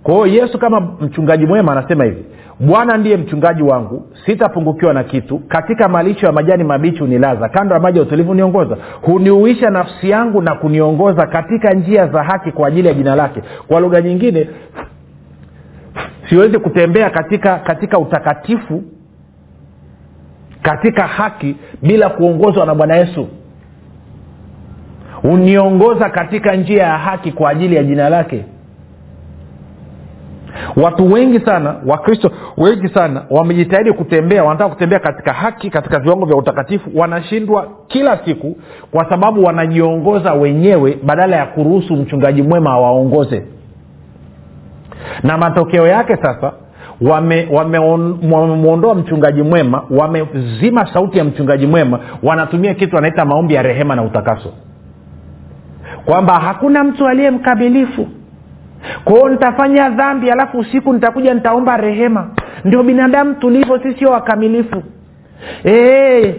Kwa 0.03 0.13
hiyo 0.13 0.27
yesu 0.43 0.59
kama 0.59 0.79
mchungaji 0.79 1.45
mwema 1.45 1.71
anasema 1.71 2.03
hivi 2.03 2.25
bwana 2.59 2.97
ndiye 2.97 3.17
mchungaji 3.17 3.63
wangu 3.63 4.05
sitapungukiwa 4.25 4.93
na 4.93 5.03
kitu. 5.03 5.39
Katika 5.47 5.87
malisho 5.87 6.25
ya 6.25 6.31
majani 6.31 6.63
mabichi 6.63 6.99
hunilaza 6.99 7.49
kando 7.49 7.75
ya 7.75 7.81
maji 7.81 7.97
ya 7.97 8.03
utulivu 8.03 8.29
huniongoza. 8.29 8.77
Huniuisha 9.01 9.69
nafsi 9.69 10.09
yangu 10.09 10.41
na 10.41 10.55
kuniongoza 10.55 11.27
katika 11.27 11.73
njia 11.73 12.07
za 12.07 12.23
haki 12.23 12.51
kwa 12.51 12.67
ajili 12.67 12.87
ya 12.87 12.93
jina 12.93 13.15
lake. 13.15 13.41
Kwa 13.67 13.79
lugha 13.79 14.01
nyingine 14.01 14.49
siwezi 16.29 16.59
kutembea 16.59 17.09
katika 17.09 17.55
katika 17.59 17.99
utakatifu 17.99 18.83
katika 20.61 21.07
haki 21.07 21.55
bila 21.81 22.09
kuongozwa 22.09 22.65
na 22.65 22.75
bwana 22.75 22.95
yesu 22.95 23.27
huniongoza 25.27 26.09
katika 26.09 26.55
njia 26.55 26.83
ya 26.83 26.97
haki 26.97 27.31
kwa 27.31 27.49
ajili 27.49 27.75
ya 27.75 27.83
jina 27.83 28.09
lake. 28.09 28.45
Watu 30.75 31.11
wengi 31.13 31.39
sana 31.39 31.75
wakristo 31.85 32.31
wengi 32.57 32.87
sana 32.89 33.23
wamejitahidi 33.29 33.93
kutembea 33.93 34.43
wanataka 34.43 34.69
kutembea 34.69 34.99
katika 34.99 35.33
haki 35.33 35.69
katika 35.69 35.99
viwango 35.99 36.25
vya 36.25 36.35
utakatifu 36.37 36.89
wanashindwa 36.95 37.67
kila 37.87 38.17
siku 38.25 38.57
kwa 38.91 39.09
sababu 39.09 39.43
wanajiongoza 39.43 40.33
wenyewe 40.33 40.97
badala 41.03 41.35
ya 41.35 41.45
kuruhusu 41.45 41.95
mchungaji 41.95 42.41
mwema 42.41 42.71
awaongoze. 42.71 43.45
Na 45.23 45.37
matokeo 45.37 45.87
yake 45.87 46.15
sasa 46.15 46.51
wamemwondoa 47.01 48.41
wame, 48.41 48.87
wame 48.87 48.93
mchungaji 49.01 49.41
mwema 49.43 49.83
wamezima 49.89 50.93
sauti 50.93 51.17
ya 51.17 51.23
mchungaji 51.23 51.67
mwema 51.67 51.99
wanatumia 52.23 52.73
kitu 52.73 52.97
anaita 52.97 53.25
maombi 53.25 53.53
ya 53.53 53.61
rehema 53.61 53.95
na 53.95 54.03
utakaso 54.03 54.53
kwamba 56.07 56.33
hakuna 56.39 56.83
mtu 56.83 57.07
aliye 57.07 57.31
mkamilifu. 57.31 58.07
Kwao 59.03 59.29
nitafanya 59.29 59.89
dhambi 59.89 60.31
alafu 60.31 60.57
usiku 60.59 60.93
nitakuja 60.93 61.33
nitaomba 61.33 61.77
rehema. 61.77 62.29
Ndio 62.65 62.83
binadamu 62.83 63.33
tulivyo 63.33 63.79
sisio 63.83 64.09
wakamilifu. 64.11 64.83
E, 65.65 66.35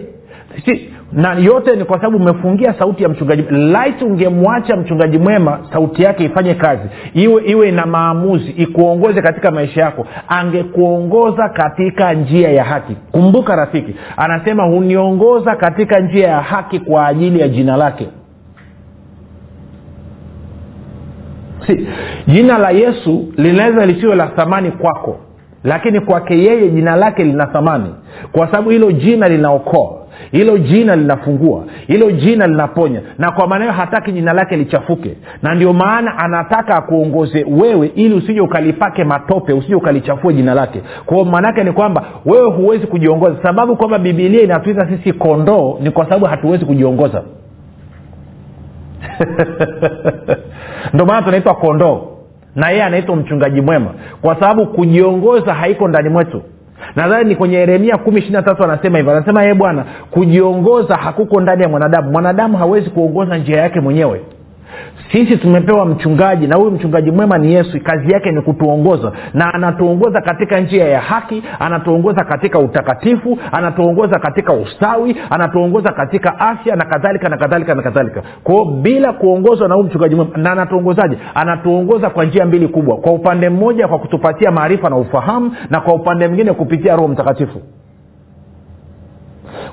si, 0.65 0.93
na 1.13 1.33
yote 1.33 1.75
ni 1.75 1.83
kwa 1.85 1.97
sababu 1.97 2.17
umefungia 2.17 2.73
sauti 2.73 3.03
ya 3.03 3.09
mchungaji. 3.09 3.41
Light 3.51 4.01
ungemwacha 4.01 4.75
mchungaji 4.75 5.17
mwema 5.17 5.59
sauti 5.73 6.03
yake 6.03 6.23
ifanye 6.25 6.53
kazi. 6.55 6.89
Iwe 7.13 7.43
iwe 7.45 7.71
na 7.71 7.85
maamuzi 7.85 8.49
ikuongoze 8.51 9.21
katika 9.21 9.51
maisha 9.51 9.81
yako. 9.81 10.05
Angekuongoza 10.27 11.49
katika 11.49 12.13
njia 12.13 12.49
ya 12.51 12.63
haki. 12.63 12.95
Kumbuka 13.11 13.55
rafiki 13.55 13.95
anasema 14.17 14.63
huniongoza 14.63 15.55
katika 15.55 15.99
njia 15.99 16.27
ya 16.27 16.41
haki 16.41 16.79
kwa 16.79 17.07
ajili 17.07 17.39
ya 17.39 17.47
jina 17.47 17.77
lake 17.77 18.07
si 21.58 21.58
jina 22.27 22.57
la 22.57 22.69
yesu 22.71 23.25
linaweza 23.37 23.85
lisiwe 23.85 24.15
la 24.15 24.27
thamani 24.27 24.71
kwako 24.71 25.17
lakini 25.63 25.99
kwake 25.99 26.39
yeye 26.43 26.69
jina 26.69 26.95
lake 26.95 27.23
lina 27.23 27.45
thamani. 27.47 27.95
Kwa 28.31 28.45
sababu 28.47 28.69
hilo 28.69 28.91
jina 28.91 29.27
linaokoa 29.29 29.91
hilo 30.31 30.57
jina 30.57 30.95
linafungua 30.95 31.63
hilo 31.87 32.11
jina 32.11 32.47
linaponya 32.47 33.01
na 33.17 33.31
kwa 33.31 33.47
maana 33.47 33.63
hiyo 33.65 33.73
hataki 33.73 34.11
jina 34.11 34.33
lake 34.33 34.55
lichafuke. 34.57 35.17
Na 35.43 35.55
ndio 35.55 35.73
maana 35.73 36.17
anataka 36.17 36.75
akuongoze 36.75 37.45
wewe 37.49 37.91
ili 37.95 38.13
usije 38.15 38.41
ukalipake 38.41 39.03
matope 39.03 39.53
usije 39.53 39.75
ukalichafue 39.75 40.33
jina 40.33 40.53
lake. 40.53 40.81
Kwao 41.05 41.25
maanaake 41.25 41.63
ni 41.63 41.71
kwamba 41.71 42.03
wewe 42.25 42.49
huwezi 42.51 42.87
kujiongoza. 42.87 43.35
Sababu 43.43 43.75
kwamba 43.75 43.99
bibilia 43.99 44.41
inatuita 44.43 44.87
sisi 44.89 45.13
kondoo 45.13 45.77
ni 45.81 45.91
kwa 45.91 46.05
sababu 46.05 46.25
hatuwezi 46.25 46.65
kujiongoza 46.65 47.23
ndio 50.93 51.05
maana 51.05 51.21
tunaitwa 51.21 51.55
kondoo 51.55 52.01
na 52.55 52.69
yeye 52.69 52.83
anaitwa 52.83 53.15
mchungaji 53.15 53.61
mwema 53.61 53.91
kwa 54.21 54.35
sababu 54.35 54.65
kujiongoza 54.65 55.53
haiko 55.53 55.87
ndani 55.87 56.09
mwetu. 56.09 56.41
Nadhani 56.95 57.29
ni 57.29 57.35
kwenye 57.35 57.55
yeremia 57.57 57.97
kumi 57.97 58.17
ishiri 58.17 58.33
na 58.33 58.41
tatu 58.41 58.63
anasema 58.63 58.97
hivyo 58.97 59.11
anasema 59.13 59.43
ye 59.43 59.53
bwana 59.53 59.85
kujiongoza 60.11 60.95
hakuko 60.95 61.41
ndani 61.41 61.63
ya 61.63 61.69
mwanadamu. 61.69 62.11
Mwanadamu 62.11 62.57
hawezi 62.57 62.89
kuongoza 62.89 63.37
njia 63.37 63.57
yake 63.61 63.79
mwenyewe 63.79 64.21
sisi 65.11 65.37
tumepewa 65.37 65.85
mchungaji 65.85 66.47
na 66.47 66.55
huyu 66.55 66.71
mchungaji 66.71 67.11
mwema 67.11 67.37
ni 67.37 67.53
yesu. 67.53 67.79
Kazi 67.83 68.11
yake 68.13 68.31
ni 68.31 68.41
kutuongoza. 68.41 69.11
Na 69.33 69.53
anatuongoza 69.53 70.21
katika 70.21 70.59
njia 70.59 70.85
ya 70.87 71.01
haki 71.01 71.43
anatuongoza 71.59 72.23
katika 72.23 72.59
utakatifu 72.59 73.37
anatuongoza 73.51 74.19
katika 74.19 74.53
ustawi 74.53 75.15
anatuongoza 75.29 75.91
katika 75.91 76.39
afya 76.39 76.75
na 76.75 76.85
kadhalika 76.85 77.29
na 77.29 77.37
kadhalika 77.37 77.75
na 77.75 77.81
kadhalika. 77.81 78.23
Kwao 78.43 78.65
bila 78.65 79.13
kuongozwa 79.13 79.67
na 79.67 79.75
huyu 79.75 79.87
mchungaji 79.87 80.15
mwema 80.15 80.37
na 80.37 80.51
anatuongozaje? 80.51 81.17
Anatuongoza 81.35 82.09
kwa 82.09 82.25
njia 82.25 82.45
mbili 82.45 82.67
kubwa. 82.67 82.97
Kwa 82.97 83.11
upande 83.11 83.49
mmoja 83.49 83.87
kwa 83.87 83.99
kutupatia 83.99 84.51
maarifa 84.51 84.89
na 84.89 84.95
ufahamu 84.97 85.51
na 85.69 85.81
kwa 85.81 85.93
upande 85.93 86.27
mwingine 86.27 86.53
kupitia 86.53 86.95
roho 86.95 87.07
mtakatifu 87.07 87.61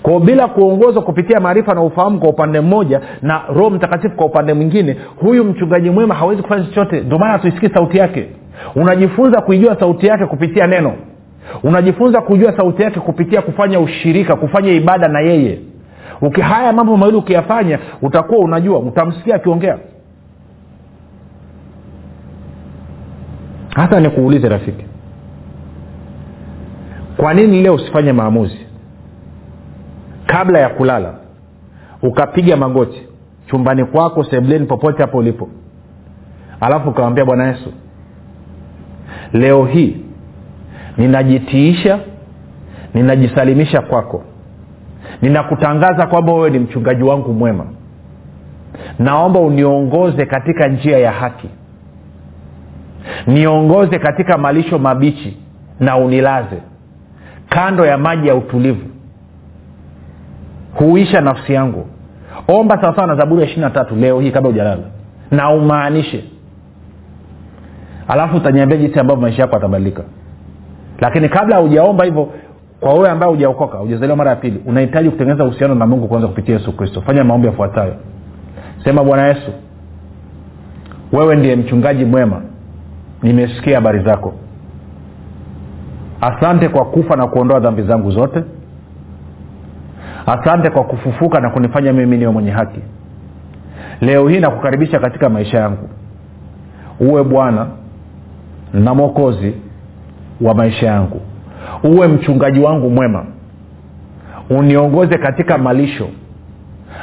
kwao 0.03 0.20
bila 0.20 0.46
kuongozwa 0.49 1.03
kupitia 1.03 1.40
maarifa 1.40 1.75
na 1.75 1.83
ufahamu 1.83 2.18
kwa 2.20 2.29
upande 2.29 2.61
mmoja 2.61 3.01
na 3.22 3.42
roho 3.49 3.70
mtakatifu 3.70 4.16
kwa 4.16 4.27
upande 4.27 4.55
mwingine 4.55 4.96
huyu 5.16 5.44
mchungaji 5.44 5.90
mwema 5.90 6.14
hawezi 6.14 6.42
kufanya 6.42 6.64
chochote. 6.64 7.01
Ndio 7.01 7.18
maana 7.18 7.33
hatuisikii 7.33 7.68
sauti 7.75 7.99
yake. 7.99 8.29
Unajifunza 8.75 9.40
kuijua 9.40 9.77
sauti 9.81 10.07
yake 10.07 10.27
kupitia 10.27 10.66
neno. 10.66 10.92
Unajifunza 11.62 12.20
kujua 12.20 12.57
sauti 12.57 12.83
yake 12.83 13.01
kupitia 13.01 13.42
kufanya 13.42 13.81
ushirika 13.81 14.37
kufanya 14.37 14.72
ibada 14.72 15.09
na 15.09 15.20
yeye. 15.20 15.61
Uki, 16.20 16.40
haya 16.40 16.72
mambo 16.72 16.96
mawili 16.96 17.18
ukiyafanya 17.18 17.79
utakuwa 18.03 18.38
unajua 18.40 18.79
utamsikia 18.79 19.35
akiongea. 19.35 19.79
Hata 23.75 24.01
nikuulize 24.01 24.49
rafiki 24.49 24.85
kwa 27.16 27.35
nini 27.35 27.62
leo 27.62 27.75
usifanye 27.75 28.12
maamuzi 28.12 28.66
kabla 30.27 30.59
ya 30.59 30.69
kulala 30.69 31.15
ukapiga 32.03 32.57
magoti 32.57 33.03
chumbani 33.47 33.85
kwako 33.85 34.25
sebleni 34.25 34.67
popote 34.67 35.03
hapo 35.03 35.19
ulipo. 35.19 35.49
Alafu 36.61 36.89
ukawambia 36.91 37.25
bwana 37.25 37.47
yesu 37.47 37.73
leo 39.33 39.65
hii 39.65 39.97
ninajitiisha 40.99 41.99
ninajisalimisha 42.95 43.81
kwako. 43.81 44.23
Ninakutangaza 45.23 46.07
kwamba 46.07 46.33
wewe 46.33 46.51
ni 46.51 46.59
mchungaji 46.59 47.03
wangu 47.03 47.33
mwema. 47.33 47.67
Naomba 48.99 49.41
uniongoze 49.41 50.27
katika 50.27 50.69
njia 50.69 50.99
ya 50.99 51.12
haki. 51.12 51.49
Niongoze 53.27 53.99
katika 53.99 54.39
malisho 54.39 54.79
mabichi 54.79 55.37
na 55.81 55.97
unilaze 55.97 56.57
kando 57.49 57.87
ya 57.87 57.99
maji 57.99 58.29
ya 58.29 58.35
utulivu 58.35 58.87
huisha 60.85 61.21
nafsi 61.21 61.53
yangu. 61.53 61.87
Omba 62.49 62.81
sawasawa 62.81 63.07
na 63.07 63.15
zaburi 63.17 63.41
ya 63.43 63.47
ishiri 63.47 63.61
na 63.62 63.71
tatu 63.71 63.97
leo 63.97 64.21
hii 64.21 64.31
kabla 64.31 64.51
ujalala 64.51 64.83
na 65.31 65.51
umaanishe. 65.51 66.25
Alafu 68.09 68.37
utaniambia 68.37 68.77
jinsi 68.79 68.99
ambavyo 69.01 69.23
maisha 69.23 69.43
yako 69.43 69.57
atabadilika 69.57 70.03
lakini 71.01 71.29
kabla 71.29 71.57
hujaomba 71.57 72.05
hivyo 72.05 72.29
kwa 72.81 72.95
wewe 72.95 73.11
ambaye 73.11 73.33
hujaokoka 73.33 73.79
hujazaliwa 73.79 74.17
mara 74.17 74.31
ya 74.31 74.37
pili 74.37 74.62
unahitaji 74.67 75.11
kutengeneza 75.11 75.45
uhusiano 75.45 75.75
na 75.75 75.87
mungu 75.87 76.09
kwanza 76.09 76.29
kupitia 76.29 76.55
yesu 76.55 76.77
kristo. 76.77 77.01
Fanya 77.03 77.25
maombi 77.25 77.47
yafuatayo. 77.47 77.95
Sema 78.85 79.05
bwana 79.05 79.27
yesu 79.27 79.51
wewe 81.12 81.37
ndiye 81.37 81.57
mchungaji 81.57 82.05
mwema. 82.05 82.43
Nimesikia 83.23 83.75
habari 83.75 83.99
zako. 84.05 84.35
Asante 86.21 86.69
kwa 86.69 86.85
kufa 86.85 87.17
na 87.17 87.27
kuondoa 87.27 87.61
dhambi 87.61 87.83
zangu 87.83 88.11
zote 88.11 88.43
asante 90.27 90.71
kwa 90.71 90.85
kufufuka 90.85 91.41
na 91.41 91.51
kunifanya 91.51 91.93
mimi 91.93 92.17
niwe 92.17 92.33
mwenye 92.33 92.51
haki. 92.51 92.81
Leo 94.01 94.29
hii 94.29 94.41
nakukaribisha 94.41 94.99
katika 94.99 95.29
maisha 95.29 95.59
yangu. 95.59 95.89
Uwe 97.01 97.25
bwana 97.25 97.67
na 98.73 98.95
mwokozi 98.95 99.55
wa 100.41 100.55
maisha 100.55 100.87
yangu. 100.87 101.21
Uwe 101.85 102.09
mchungaji 102.09 102.61
wangu 102.61 102.91
mwema. 102.91 103.25
Uniongoze 104.51 105.19
katika 105.19 105.59
malisho 105.59 106.09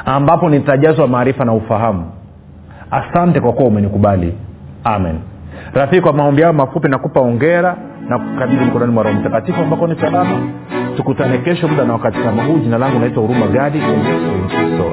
ambapo 0.06 0.50
nitajazwa 0.50 1.08
maarifa 1.08 1.44
na 1.44 1.52
ufahamu. 1.52 2.04
Asante 2.90 3.40
kwa 3.40 3.52
kuwa 3.52 3.68
umenikubali. 3.68 4.34
Amen. 4.84 5.18
Rafiki 5.74 6.00
kwa 6.02 6.12
maombi 6.12 6.42
yao 6.42 6.52
mafupi 6.52 6.88
nakupa 6.88 7.20
ongera 7.20 7.76
na 8.08 8.18
kukabidhi 8.18 8.64
mkononi 8.64 8.92
mwa 8.92 9.02
roho 9.02 9.20
mtakatifu 9.20 9.60
ambako 9.62 9.86
ni 9.86 10.00
salama 10.00 10.38
tukutane 10.96 11.38
kesho 11.38 11.68
muda 11.68 11.84
na 11.84 11.92
wakati 11.92 12.18
kama 12.18 12.44
huu. 12.44 12.58
Jina 12.58 12.78
langu 12.78 12.98
naitwa 12.98 13.22
huruma 13.22 13.46
gadi. 13.46 13.78
Kristo 14.48 14.92